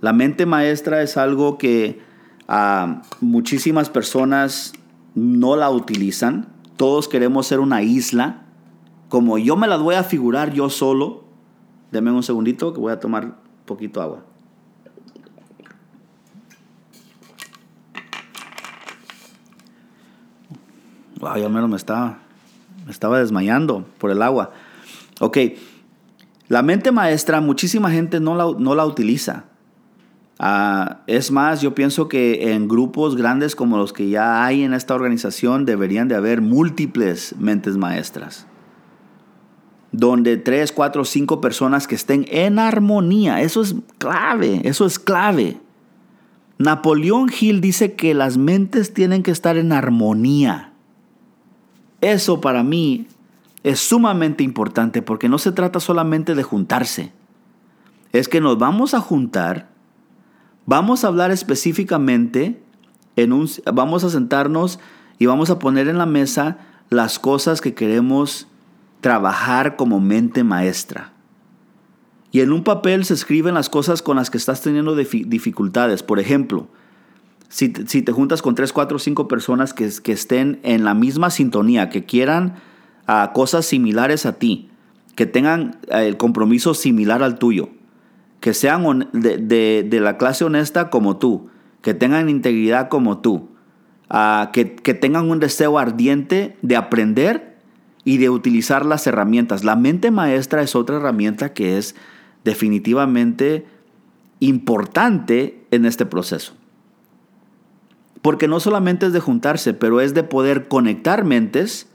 La 0.00 0.12
mente 0.12 0.46
maestra 0.46 1.02
es 1.02 1.16
algo 1.16 1.58
que 1.58 2.00
a 2.48 3.02
muchísimas 3.20 3.88
personas 3.88 4.72
no 5.14 5.56
la 5.56 5.70
utilizan. 5.70 6.48
Todos 6.76 7.08
queremos 7.08 7.46
ser 7.46 7.60
una 7.60 7.82
isla. 7.82 8.42
Como 9.08 9.38
yo 9.38 9.56
me 9.56 9.68
la 9.68 9.76
voy 9.76 9.94
a 9.94 10.04
figurar 10.04 10.52
yo 10.52 10.68
solo. 10.70 11.24
Deme 11.92 12.10
un 12.10 12.22
segundito 12.22 12.72
que 12.72 12.80
voy 12.80 12.92
a 12.92 13.00
tomar 13.00 13.38
poquito 13.64 14.02
agua. 14.02 14.24
Wow, 21.22 21.36
ya 21.36 21.48
menos 21.48 21.70
me 21.70 21.76
estaba, 21.76 22.18
me 22.84 22.90
estaba 22.90 23.20
desmayando 23.20 23.86
por 23.98 24.10
el 24.10 24.20
agua. 24.20 24.52
Ok, 25.20 25.38
la 26.48 26.62
mente 26.62 26.92
maestra, 26.92 27.40
muchísima 27.40 27.90
gente 27.90 28.20
no 28.20 28.34
la, 28.34 28.58
no 28.58 28.74
la 28.74 28.84
utiliza. 28.84 29.44
Ah, 30.38 31.02
es 31.06 31.30
más, 31.30 31.62
yo 31.62 31.74
pienso 31.74 32.08
que 32.08 32.52
en 32.52 32.66
grupos 32.66 33.14
grandes 33.14 33.54
como 33.54 33.78
los 33.78 33.92
que 33.92 34.08
ya 34.08 34.44
hay 34.44 34.64
en 34.64 34.74
esta 34.74 34.94
organización 34.94 35.64
deberían 35.64 36.08
de 36.08 36.16
haber 36.16 36.42
múltiples 36.42 37.36
mentes 37.38 37.76
maestras. 37.76 38.46
Donde 39.92 40.38
tres, 40.38 40.72
cuatro, 40.72 41.04
cinco 41.04 41.40
personas 41.40 41.86
que 41.86 41.94
estén 41.94 42.26
en 42.30 42.58
armonía. 42.58 43.42
Eso 43.42 43.62
es 43.62 43.76
clave, 43.98 44.62
eso 44.64 44.86
es 44.86 44.98
clave. 44.98 45.60
Napoleón 46.58 47.30
Hill 47.38 47.60
dice 47.60 47.94
que 47.94 48.12
las 48.14 48.38
mentes 48.38 48.92
tienen 48.92 49.22
que 49.22 49.30
estar 49.30 49.56
en 49.56 49.70
armonía. 49.70 50.71
Eso 52.02 52.40
para 52.40 52.62
mí 52.64 53.06
es 53.62 53.78
sumamente 53.80 54.42
importante 54.42 55.02
porque 55.02 55.28
no 55.28 55.38
se 55.38 55.52
trata 55.52 55.80
solamente 55.80 56.34
de 56.34 56.42
juntarse. 56.42 57.12
Es 58.12 58.28
que 58.28 58.40
nos 58.40 58.58
vamos 58.58 58.92
a 58.92 59.00
juntar, 59.00 59.70
vamos 60.66 61.04
a 61.04 61.08
hablar 61.08 61.30
específicamente, 61.30 62.60
en 63.16 63.32
un, 63.32 63.48
vamos 63.72 64.04
a 64.04 64.10
sentarnos 64.10 64.80
y 65.18 65.26
vamos 65.26 65.48
a 65.50 65.58
poner 65.58 65.88
en 65.88 65.96
la 65.96 66.06
mesa 66.06 66.58
las 66.90 67.18
cosas 67.18 67.60
que 67.60 67.72
queremos 67.72 68.48
trabajar 69.00 69.76
como 69.76 70.00
mente 70.00 70.44
maestra. 70.44 71.12
Y 72.32 72.40
en 72.40 72.50
un 72.50 72.64
papel 72.64 73.04
se 73.04 73.14
escriben 73.14 73.54
las 73.54 73.68
cosas 73.68 74.02
con 74.02 74.16
las 74.16 74.28
que 74.30 74.38
estás 74.38 74.60
teniendo 74.60 74.96
dificultades. 74.96 76.02
Por 76.02 76.18
ejemplo, 76.18 76.66
si, 77.52 77.68
te 77.68 78.12
juntas 78.12 78.40
con 78.40 78.54
tres, 78.54 78.72
cuatro, 78.72 78.98
cinco 78.98 79.28
personas 79.28 79.74
que, 79.74 79.90
que 80.02 80.12
estén 80.12 80.58
en 80.62 80.84
la 80.84 80.94
misma 80.94 81.28
sintonía, 81.28 81.90
que 81.90 82.06
quieran 82.06 82.54
cosas 83.34 83.66
similares 83.66 84.24
a 84.24 84.38
ti, 84.38 84.70
que 85.16 85.26
tengan 85.26 85.76
eh, 85.88 86.06
el 86.06 86.16
compromiso 86.16 86.72
similar 86.72 87.22
al 87.22 87.38
tuyo, 87.38 87.68
que 88.40 88.54
sean 88.54 89.10
de, 89.12 89.98
la 90.00 90.16
clase 90.16 90.46
honesta 90.46 90.88
como 90.88 91.18
tú, 91.18 91.50
que 91.82 91.92
tengan 91.92 92.30
integridad 92.30 92.88
como 92.88 93.18
tú, 93.18 93.50
que, 94.54 94.74
que 94.74 94.94
tengan 94.94 95.30
un 95.30 95.38
deseo 95.38 95.78
ardiente 95.78 96.56
de 96.62 96.76
aprender 96.76 97.58
y 98.02 98.16
de 98.16 98.30
utilizar 98.30 98.86
las 98.86 99.06
herramientas. 99.06 99.62
La 99.62 99.76
mente 99.76 100.10
maestra 100.10 100.62
es 100.62 100.74
otra 100.74 100.96
herramienta 100.96 101.52
que 101.52 101.76
es 101.76 101.96
definitivamente 102.44 103.66
importante 104.40 105.66
en 105.70 105.84
este 105.84 106.06
proceso. 106.06 106.54
Porque 108.22 108.48
no 108.48 108.60
solamente 108.60 109.06
es 109.06 109.12
de 109.12 109.20
juntarse, 109.20 109.74
pero 109.74 110.00
es 110.00 110.14
de 110.14 110.22
poder 110.22 110.68
conectar 110.68 111.24
mentes 111.24 111.88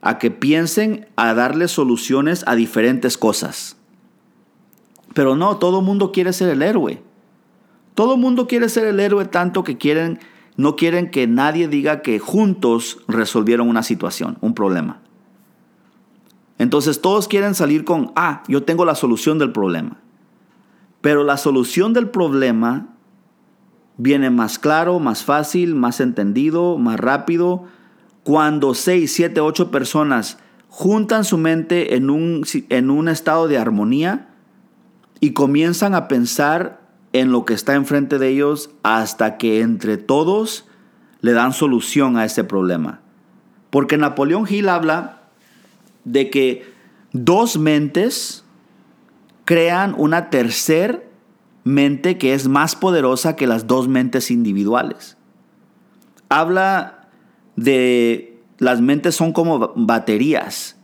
a 0.00 0.18
que 0.18 0.30
piensen 0.32 1.06
a 1.16 1.32
darle 1.32 1.68
soluciones 1.68 2.44
a 2.46 2.56
diferentes 2.56 3.16
cosas. 3.16 3.76
Pero 5.14 5.36
no, 5.36 5.56
todo 5.58 5.80
mundo 5.80 6.10
quiere 6.10 6.32
ser 6.32 6.48
el 6.48 6.62
héroe. 6.62 7.02
Todo 7.94 8.16
mundo 8.16 8.48
quiere 8.48 8.68
ser 8.68 8.86
el 8.86 8.98
héroe 8.98 9.26
tanto 9.26 9.62
que 9.62 9.78
quieren, 9.78 10.18
no 10.56 10.76
quieren 10.76 11.10
que 11.10 11.26
nadie 11.26 11.68
diga 11.68 12.02
que 12.02 12.18
juntos 12.18 12.98
resolvieron 13.06 13.68
una 13.68 13.82
situación, 13.82 14.38
un 14.40 14.54
problema. 14.54 15.00
Entonces 16.58 17.00
todos 17.00 17.28
quieren 17.28 17.54
salir 17.54 17.84
con, 17.84 18.12
ah, 18.16 18.42
yo 18.48 18.64
tengo 18.64 18.84
la 18.84 18.94
solución 18.94 19.38
del 19.38 19.52
problema. 19.52 19.98
Pero 21.00 21.24
la 21.24 21.36
solución 21.36 21.92
del 21.92 22.08
problema 22.08 22.91
viene 23.96 24.30
más 24.30 24.58
claro, 24.58 24.98
más 24.98 25.24
fácil, 25.24 25.74
más 25.74 26.00
entendido, 26.00 26.78
más 26.78 26.98
rápido. 26.98 27.64
Cuando 28.22 28.74
seis, 28.74 29.12
siete, 29.12 29.40
ocho 29.40 29.70
personas 29.70 30.38
juntan 30.68 31.24
su 31.24 31.38
mente 31.38 31.96
en 31.96 32.08
un, 32.08 32.44
en 32.68 32.90
un 32.90 33.08
estado 33.08 33.48
de 33.48 33.58
armonía 33.58 34.28
y 35.20 35.32
comienzan 35.32 35.94
a 35.94 36.08
pensar 36.08 36.80
en 37.12 37.30
lo 37.30 37.44
que 37.44 37.54
está 37.54 37.74
enfrente 37.74 38.18
de 38.18 38.28
ellos 38.28 38.70
hasta 38.82 39.36
que 39.36 39.60
entre 39.60 39.98
todos 39.98 40.66
le 41.20 41.32
dan 41.32 41.52
solución 41.52 42.16
a 42.16 42.24
ese 42.24 42.44
problema. 42.44 43.00
Porque 43.70 43.96
Napoleón 43.96 44.46
Hill 44.48 44.68
habla 44.68 45.22
de 46.04 46.30
que 46.30 46.72
dos 47.12 47.58
mentes 47.58 48.44
crean 49.44 49.94
una 49.96 50.30
tercera 50.30 51.00
mente 51.64 52.18
que 52.18 52.34
es 52.34 52.48
más 52.48 52.76
poderosa 52.76 53.36
que 53.36 53.46
las 53.46 53.66
dos 53.66 53.88
mentes 53.88 54.30
individuales. 54.30 55.16
Habla 56.28 57.08
de 57.56 58.40
las 58.58 58.80
mentes 58.80 59.14
son 59.14 59.32
como 59.32 59.72
baterías 59.76 60.76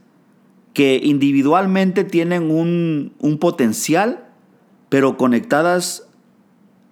que 0.74 1.00
individualmente 1.02 2.04
tienen 2.04 2.50
un, 2.50 3.12
un 3.18 3.38
potencial, 3.38 4.28
pero 4.88 5.16
conectadas 5.16 6.08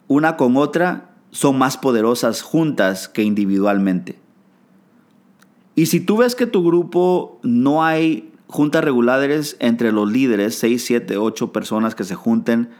una 0.09 0.37
con 0.37 0.57
otra 0.57 1.11
son 1.31 1.59
más 1.59 1.77
poderosas 1.77 2.43
juntas 2.43 3.09
que 3.09 3.23
individualmente. 3.23 4.19
Y 5.75 5.87
si 5.87 6.01
tú 6.01 6.17
ves 6.17 6.35
que 6.35 6.47
tu 6.47 6.65
grupo 6.65 7.39
no 7.43 7.85
hay 7.85 8.33
juntas 8.49 8.83
regulares 8.83 9.57
entre 9.61 9.93
los 9.93 10.11
líderes, 10.11 10.59
6, 10.59 10.85
7, 10.85 11.19
8 11.19 11.53
personas 11.53 11.95
que 11.95 12.05
se 12.05 12.15
junten 12.15 12.71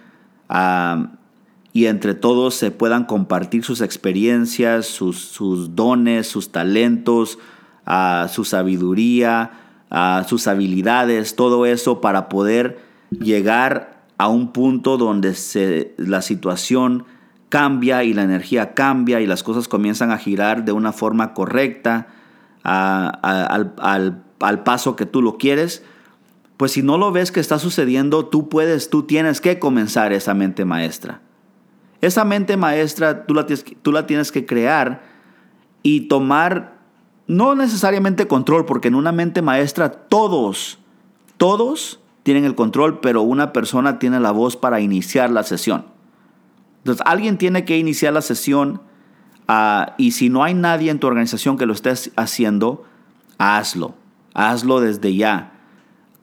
y 0.49 1.87
entre 1.87 2.15
todos 2.15 2.55
se 2.55 2.71
puedan 2.71 3.05
compartir 3.05 3.65
sus 3.65 3.81
experiencias, 3.81 4.87
sus, 4.87 5.75
dones, 5.75 6.27
sus 6.27 6.51
talentos, 6.51 7.39
su 8.31 8.45
sabiduría, 8.45 9.51
sus 10.27 10.47
habilidades, 10.47 11.37
todo 11.37 11.67
eso 11.67 12.01
para 12.01 12.29
poder 12.29 12.79
llegar 13.11 14.05
a 14.19 14.29
un 14.29 14.53
punto 14.53 14.97
donde 14.97 15.35
se, 15.35 15.95
la 15.99 16.23
situación 16.23 17.05
cambia 17.49 18.03
y 18.03 18.15
la 18.15 18.23
energía 18.23 18.75
cambia 18.75 19.21
y 19.21 19.27
las 19.27 19.43
cosas 19.43 19.69
comienzan 19.69 20.11
a 20.11 20.19
girar 20.19 20.65
de 20.65 20.73
una 20.73 20.93
forma 20.93 21.35
correcta 21.35 22.09
al, 22.63 23.75
al 24.41 24.63
paso 24.65 24.97
que 24.97 25.07
tú 25.07 25.23
lo 25.23 25.37
quieres, 25.37 25.85
pues 26.57 26.73
si 26.73 26.83
no 26.83 26.97
lo 26.97 27.13
ves 27.13 27.33
que 27.33 27.41
está 27.41 27.59
sucediendo, 27.59 28.27
tú 28.27 28.49
puedes, 28.49 28.89
tú 28.89 29.03
tienes 29.03 29.41
que 29.41 29.59
comenzar 29.59 30.13
esa 30.13 30.33
mente 30.35 30.65
maestra. 30.65 31.21
Esa 32.01 32.25
mente 32.25 32.57
maestra 32.57 33.27
tú 33.27 33.35
la 33.35 33.47
tienes, 33.47 33.65
tú 33.83 33.93
la 33.93 34.07
tienes 34.07 34.33
que 34.33 34.47
crear 34.47 35.03
y 35.83 36.03
tomar, 36.09 36.79
no 37.27 37.55
necesariamente 37.55 38.27
control, 38.27 38.65
porque 38.65 38.89
en 38.89 38.95
una 38.95 39.13
mente 39.13 39.43
maestra 39.43 39.91
todos, 39.91 40.79
todos 41.37 42.01
tienen 42.23 42.45
el 42.45 42.55
control, 42.55 43.01
pero 43.01 43.23
una 43.23 43.53
persona 43.53 43.99
tiene 43.99 44.19
la 44.19 44.31
voz 44.31 44.57
para 44.57 44.81
iniciar 44.81 45.31
la 45.31 45.43
sesión. 45.43 45.87
Entonces 46.79 47.05
alguien 47.07 47.37
tiene 47.37 47.65
que 47.65 47.77
iniciar 47.77 48.15
la 48.15 48.23
sesión 48.23 48.81
ah, 49.47 49.95
y 49.99 50.13
si 50.13 50.31
no 50.31 50.43
hay 50.43 50.55
nadie 50.55 50.91
en 50.91 51.01
tu 51.01 51.07
organización 51.07 51.59
que 51.59 51.67
lo 51.67 51.73
esté 51.73 51.93
haciendo, 52.17 52.85
hazlo, 53.39 53.95
hazlo 54.33 54.81
desde 54.81 55.15
ya 55.15 55.56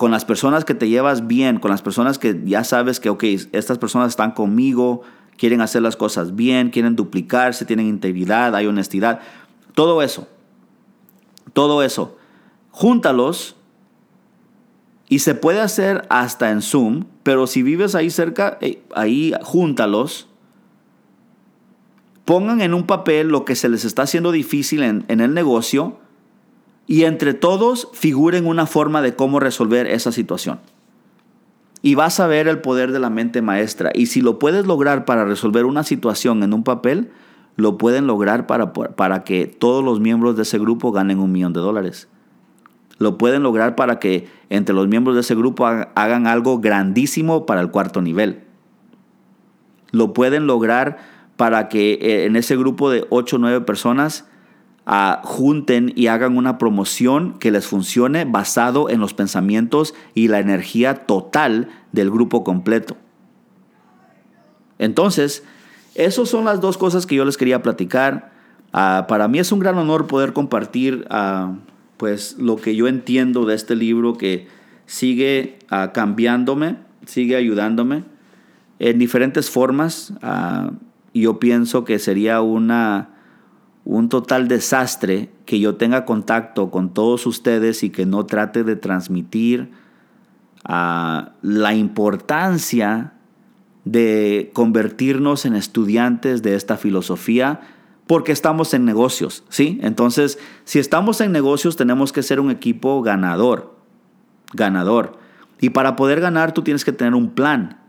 con 0.04 0.12
las 0.12 0.26
personas 0.26 0.66
que 0.66 0.76
te 0.76 0.90
llevas 0.90 1.28
bien, 1.28 1.62
con 1.62 1.72
las 1.72 1.82
personas 1.82 2.20
que 2.20 2.42
ya 2.44 2.66
sabes 2.66 3.00
que, 3.00 3.08
ok, 3.08 3.24
estas 3.54 3.78
personas 3.78 4.10
están 4.10 4.32
conmigo, 4.32 5.04
quieren 5.38 5.62
hacer 5.62 5.82
las 5.82 5.96
cosas 5.96 6.36
bien, 6.36 6.72
quieren 6.72 6.98
duplicarse, 6.98 7.64
tienen 7.64 7.88
integridad, 7.88 8.54
hay 8.54 8.68
honestidad, 8.68 9.22
todo 9.74 10.02
eso, 10.02 10.28
todo 11.54 11.84
eso, 11.84 12.18
júntalos 12.72 13.56
y 15.08 15.20
se 15.20 15.36
puede 15.36 15.62
hacer 15.62 16.06
hasta 16.10 16.52
en 16.52 16.62
Zoom, 16.62 17.06
pero 17.24 17.48
si 17.48 17.64
vives 17.64 17.96
ahí 17.96 18.10
cerca, 18.10 18.58
eh, 18.60 18.84
ahí 18.94 19.34
júntalos, 19.42 20.28
pongan 22.26 22.60
en 22.60 22.74
un 22.74 22.86
papel 22.86 23.30
lo 23.30 23.46
que 23.46 23.56
se 23.56 23.70
les 23.70 23.86
está 23.86 24.02
haciendo 24.02 24.34
difícil 24.34 24.84
en, 24.84 25.06
en 25.08 25.22
el 25.22 25.34
negocio, 25.34 26.02
y 26.88 27.04
entre 27.04 27.34
todos 27.34 27.90
figuren 27.94 28.46
una 28.46 28.66
forma 28.66 29.02
de 29.02 29.16
cómo 29.16 29.40
resolver 29.40 29.88
esa 29.88 30.12
situación. 30.12 30.60
Y 31.82 31.96
vas 31.96 32.20
a 32.20 32.28
ver 32.28 32.48
el 32.48 32.62
poder 32.62 32.92
de 32.92 33.00
la 33.00 33.10
mente 33.10 33.42
maestra. 33.42 33.92
Y 33.94 34.06
si 34.08 34.22
lo 34.22 34.40
puedes 34.40 34.66
lograr 34.66 35.06
para 35.06 35.26
resolver 35.26 35.66
una 35.66 35.84
situación 35.84 36.44
en 36.44 36.54
un 36.54 36.64
papel, 36.64 37.12
lo 37.56 37.78
pueden 37.78 38.08
lograr 38.08 38.48
para, 38.48 38.74
para 38.74 39.24
que 39.24 39.48
todos 39.48 39.84
los 39.84 40.00
miembros 40.00 40.36
de 40.36 40.44
ese 40.44 40.58
grupo 40.60 40.92
ganen 40.92 41.20
un 41.20 41.32
millón 41.32 41.54
de 41.54 41.60
dólares. 41.60 42.08
Lo 43.00 43.18
pueden 43.18 43.44
lograr 43.44 43.76
para 43.76 44.00
que 44.00 44.28
entre 44.50 44.76
los 44.76 44.88
miembros 44.88 45.16
de 45.16 45.22
ese 45.22 45.36
grupo 45.36 45.66
hagan 45.66 46.28
algo 46.28 46.60
grandísimo 46.60 47.46
para 47.46 47.62
el 47.62 47.70
cuarto 47.70 48.02
nivel. 48.02 48.44
Lo 49.92 50.14
pueden 50.14 50.48
lograr 50.48 50.98
para 51.36 51.70
que 51.70 51.94
eh, 51.94 52.26
en 52.26 52.36
ese 52.36 52.56
grupo 52.56 52.90
de 52.90 53.06
8 53.10 53.36
o 53.36 53.40
9 53.40 53.62
personas 53.62 54.26
junten 54.86 55.94
y 55.96 56.08
hagan 56.08 56.38
una 56.38 56.58
promoción 56.58 57.38
que 57.40 57.52
les 57.52 57.66
funcione 57.66 58.26
basado 58.26 58.90
en 58.90 59.00
los 59.00 59.14
pensamientos 59.14 59.94
y 60.14 60.28
la 60.28 60.40
energía 60.40 61.06
total 61.06 61.70
del 61.92 62.12
grupo 62.12 62.44
completo. 62.44 62.98
Entonces, 64.80 65.44
esas 65.96 66.28
son 66.28 66.46
las 66.46 66.60
dos 66.60 66.78
cosas 66.78 67.06
que 67.06 67.16
yo 67.16 67.24
les 67.24 67.38
quería 67.38 67.62
platicar. 67.62 68.34
Ah, 68.74 69.06
para 69.08 69.28
mí 69.28 69.40
es 69.40 69.52
un 69.52 69.60
gran 69.60 69.78
honor 69.78 70.08
poder 70.08 70.34
compartir 70.34 71.06
ah, 71.10 71.56
pues 71.98 72.36
lo 72.38 72.58
que 72.58 72.76
yo 72.76 72.88
entiendo 72.88 73.46
de 73.46 73.56
este 73.56 73.76
libro 73.76 74.18
que 74.18 74.48
sigue 74.86 75.60
cambiándome, 75.94 76.76
sigue 77.06 77.38
ayudándome 77.38 78.04
en 78.80 79.00
diferentes 79.00 79.50
formas. 79.50 80.14
yo 81.14 81.40
pienso 81.40 81.86
que 81.86 82.00
sería 82.00 82.42
una 82.42 83.13
un 83.86 84.10
total 84.10 84.48
desastre 84.48 85.30
que 85.46 85.60
yo 85.60 85.76
tenga 85.76 86.06
contacto 86.06 86.72
con 86.72 86.94
todos 86.94 87.26
ustedes 87.26 87.84
y 87.84 87.90
que 87.90 88.06
no 88.06 88.26
trate 88.26 88.64
de 88.64 88.76
transmitir 88.76 89.72
ah, 90.64 91.34
la 91.42 91.74
importancia 91.74 93.14
de 93.84 94.52
convertirnos 94.54 95.46
en 95.46 95.56
estudiantes 95.56 96.42
de 96.42 96.56
esta 96.56 96.78
filosofía 96.78 97.62
porque 98.08 98.32
estamos 98.32 98.74
en 98.74 98.86
negocios, 98.86 99.44
¿sí? 99.50 99.80
Entonces, 99.82 100.38
si 100.66 100.80
estamos 100.80 101.22
en 101.22 101.32
negocios 101.32 101.76
tenemos 101.76 102.12
que 102.14 102.24
ser 102.24 102.40
un 102.40 102.52
equipo 102.52 103.02
ganador, 103.02 103.76
ganador. 104.54 105.18
Y 105.60 105.70
para 105.70 105.96
poder 105.96 106.22
ganar 106.22 106.54
tú 106.54 106.62
tienes 106.64 106.86
que 106.86 106.92
tener 106.92 107.16
un 107.16 107.32
plan. 107.32 107.80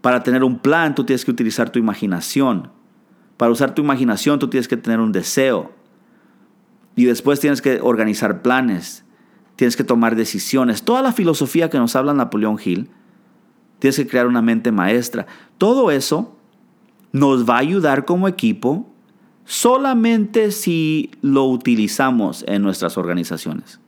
Para 0.00 0.22
tener 0.22 0.42
un 0.42 0.58
plan 0.58 0.94
tú 0.94 1.04
tienes 1.04 1.24
que 1.24 1.30
utilizar 1.30 1.70
tu 1.70 1.78
imaginación. 1.78 2.70
Para 3.42 3.50
usar 3.50 3.74
tu 3.74 3.82
imaginación 3.82 4.38
tú 4.38 4.46
tienes 4.46 4.68
que 4.68 4.76
tener 4.76 5.00
un 5.00 5.10
deseo. 5.10 5.72
Y 6.94 7.06
después 7.06 7.40
tienes 7.40 7.60
que 7.60 7.80
organizar 7.80 8.40
planes. 8.40 9.04
Tienes 9.56 9.76
que 9.76 9.82
tomar 9.82 10.14
decisiones. 10.14 10.84
Toda 10.84 11.02
la 11.02 11.10
filosofía 11.10 11.68
que 11.68 11.76
nos 11.76 11.96
habla 11.96 12.14
Napoleón 12.14 12.56
Hill. 12.64 12.88
Tienes 13.80 13.96
que 13.96 14.06
crear 14.06 14.28
una 14.28 14.42
mente 14.42 14.70
maestra. 14.70 15.26
Todo 15.58 15.90
eso 15.90 16.36
nos 17.10 17.44
va 17.44 17.56
a 17.56 17.58
ayudar 17.58 18.04
como 18.04 18.28
equipo 18.28 18.88
solamente 19.44 20.52
si 20.52 21.10
lo 21.20 21.46
utilizamos 21.46 22.44
en 22.46 22.62
nuestras 22.62 22.96
organizaciones. 22.96 23.80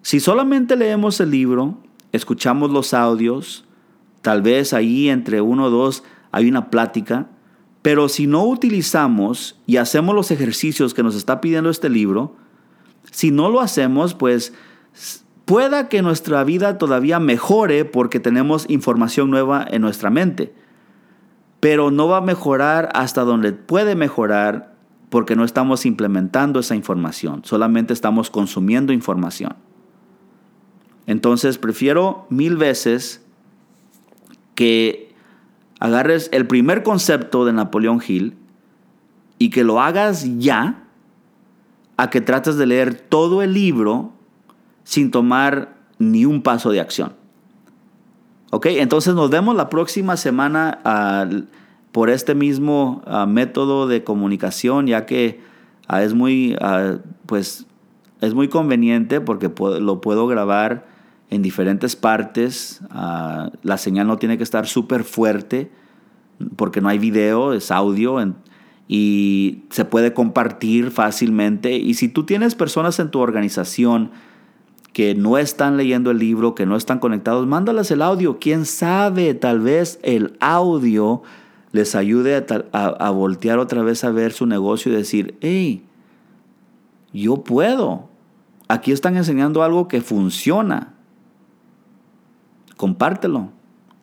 Si 0.00 0.20
solamente 0.20 0.74
leemos 0.74 1.20
el 1.20 1.30
libro, 1.30 1.76
escuchamos 2.12 2.70
los 2.70 2.94
audios, 2.94 3.66
tal 4.22 4.40
vez 4.40 4.72
ahí 4.72 5.10
entre 5.10 5.42
uno 5.42 5.66
o 5.66 5.70
dos 5.70 6.02
hay 6.30 6.48
una 6.48 6.70
plática, 6.70 7.28
pero 7.82 8.08
si 8.08 8.28
no 8.28 8.44
utilizamos 8.44 9.60
y 9.66 9.76
hacemos 9.76 10.14
los 10.14 10.30
ejercicios 10.30 10.94
que 10.94 11.02
nos 11.02 11.16
está 11.16 11.40
pidiendo 11.40 11.68
este 11.68 11.90
libro, 11.90 12.36
si 13.10 13.32
no 13.32 13.50
lo 13.50 13.60
hacemos, 13.60 14.14
pues 14.14 14.54
pueda 15.44 15.88
que 15.88 16.00
nuestra 16.00 16.44
vida 16.44 16.78
todavía 16.78 17.18
mejore 17.18 17.84
porque 17.84 18.20
tenemos 18.20 18.70
información 18.70 19.30
nueva 19.30 19.66
en 19.68 19.82
nuestra 19.82 20.10
mente. 20.10 20.54
Pero 21.58 21.90
no 21.90 22.08
va 22.08 22.18
a 22.18 22.22
mejorar 22.22 22.88
hasta 22.94 23.22
donde 23.22 23.52
puede 23.52 23.96
mejorar 23.96 24.72
porque 25.10 25.36
no 25.36 25.44
estamos 25.44 25.84
implementando 25.84 26.60
esa 26.60 26.74
información, 26.74 27.44
solamente 27.44 27.92
estamos 27.92 28.30
consumiendo 28.30 28.94
información. 28.94 29.56
Entonces 31.06 31.58
prefiero 31.58 32.26
mil 32.30 32.56
veces 32.56 33.22
que 34.54 35.11
agarres 35.82 36.28
el 36.32 36.46
primer 36.46 36.84
concepto 36.84 37.44
de 37.44 37.52
Napoleón 37.52 38.00
Hill 38.06 38.36
y 39.38 39.50
que 39.50 39.64
lo 39.64 39.80
hagas 39.80 40.24
ya, 40.38 40.84
a 41.96 42.08
que 42.08 42.20
trates 42.20 42.56
de 42.56 42.66
leer 42.66 42.94
todo 42.94 43.42
el 43.42 43.52
libro 43.52 44.12
sin 44.84 45.10
tomar 45.10 45.74
ni 45.98 46.24
un 46.24 46.40
paso 46.40 46.70
de 46.70 46.78
acción. 46.78 47.14
¿Ok? 48.52 48.66
Entonces 48.66 49.14
nos 49.14 49.28
vemos 49.30 49.56
la 49.56 49.68
próxima 49.70 50.16
semana 50.16 50.78
ah, 50.84 51.28
por 51.90 52.10
este 52.10 52.36
mismo 52.36 53.02
ah, 53.04 53.26
método 53.26 53.88
de 53.88 54.04
comunicación, 54.04 54.86
ya 54.86 55.04
que 55.04 55.40
ah, 55.88 56.04
es, 56.04 56.14
muy, 56.14 56.56
pues, 57.26 57.66
es 58.20 58.34
muy 58.34 58.46
conveniente 58.46 59.20
porque 59.20 59.50
lo 59.80 60.00
puedo 60.00 60.28
grabar 60.28 60.86
en 61.32 61.40
diferentes 61.40 61.96
partes. 61.96 62.82
Ah, 62.90 63.50
la 63.62 63.78
señal 63.78 64.06
no 64.06 64.18
tiene 64.18 64.36
que 64.36 64.44
estar 64.44 64.66
súper 64.66 65.02
fuerte 65.02 65.70
porque 66.56 66.82
no 66.82 66.90
hay 66.90 66.98
video, 66.98 67.54
es 67.54 67.70
audio 67.70 68.18
y 68.86 69.62
se 69.70 69.86
puede 69.86 70.12
compartir 70.12 70.90
fácilmente. 70.90 71.74
Y 71.74 71.94
si 71.94 72.08
tú 72.08 72.26
tienes 72.26 72.54
personas 72.54 72.98
en 72.98 73.10
tu 73.10 73.20
organización 73.20 74.10
que 74.92 75.14
no 75.14 75.38
están 75.38 75.78
leyendo 75.78 76.10
el 76.10 76.18
libro, 76.18 76.54
que 76.54 76.66
no 76.66 76.76
están 76.76 76.98
conectados, 76.98 77.46
mándales 77.46 77.90
el 77.90 78.02
audio. 78.02 78.38
Quién 78.38 78.66
sabe, 78.66 79.32
tal 79.32 79.60
vez 79.60 80.00
el 80.02 80.36
audio 80.38 81.22
les 81.70 81.94
ayude 81.94 82.44
a, 82.72 82.86
a 82.86 83.10
voltear 83.10 83.58
otra 83.58 83.82
vez 83.82 84.04
a 84.04 84.10
ver 84.10 84.34
su 84.34 84.44
negocio 84.44 84.92
y 84.92 84.96
decir, 84.96 85.38
hey, 85.40 85.82
yo 87.14 87.42
puedo. 87.42 88.10
Aquí 88.68 88.92
están 88.92 89.16
enseñando 89.16 89.62
algo 89.62 89.88
que 89.88 90.02
funciona 90.02 90.92
compártelo, 92.82 93.52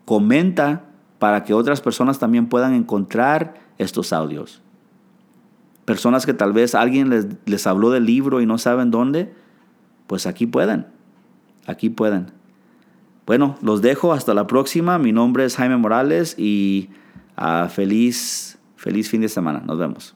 comenta 0.06 0.86
para 1.20 1.44
que 1.44 1.54
otras 1.54 1.82
personas 1.82 2.18
también 2.18 2.48
puedan 2.48 2.74
encontrar 2.74 3.56
estos 3.78 4.14
audios. 4.14 4.62
Personas 5.84 6.26
que 6.26 6.34
tal 6.34 6.54
vez 6.54 6.76
alguien 6.76 7.10
les, 7.10 7.28
les 7.46 7.68
habló 7.68 7.92
del 7.92 8.06
libro 8.06 8.40
y 8.40 8.46
no 8.46 8.58
saben 8.58 8.90
dónde, 8.90 9.34
pues 10.08 10.28
aquí 10.28 10.48
pueden, 10.48 10.88
aquí 11.68 11.90
pueden. 11.90 12.32
Bueno, 13.26 13.58
los 13.62 13.82
dejo 13.82 14.14
hasta 14.14 14.34
la 14.34 14.48
próxima. 14.48 14.98
Mi 14.98 15.12
nombre 15.12 15.44
es 15.44 15.58
Jaime 15.58 15.76
Morales 15.76 16.36
y 16.38 16.88
ah, 17.36 17.68
feliz, 17.70 18.60
feliz 18.78 19.10
fin 19.10 19.20
de 19.20 19.28
semana. 19.28 19.62
Nos 19.66 19.78
vemos. 19.78 20.16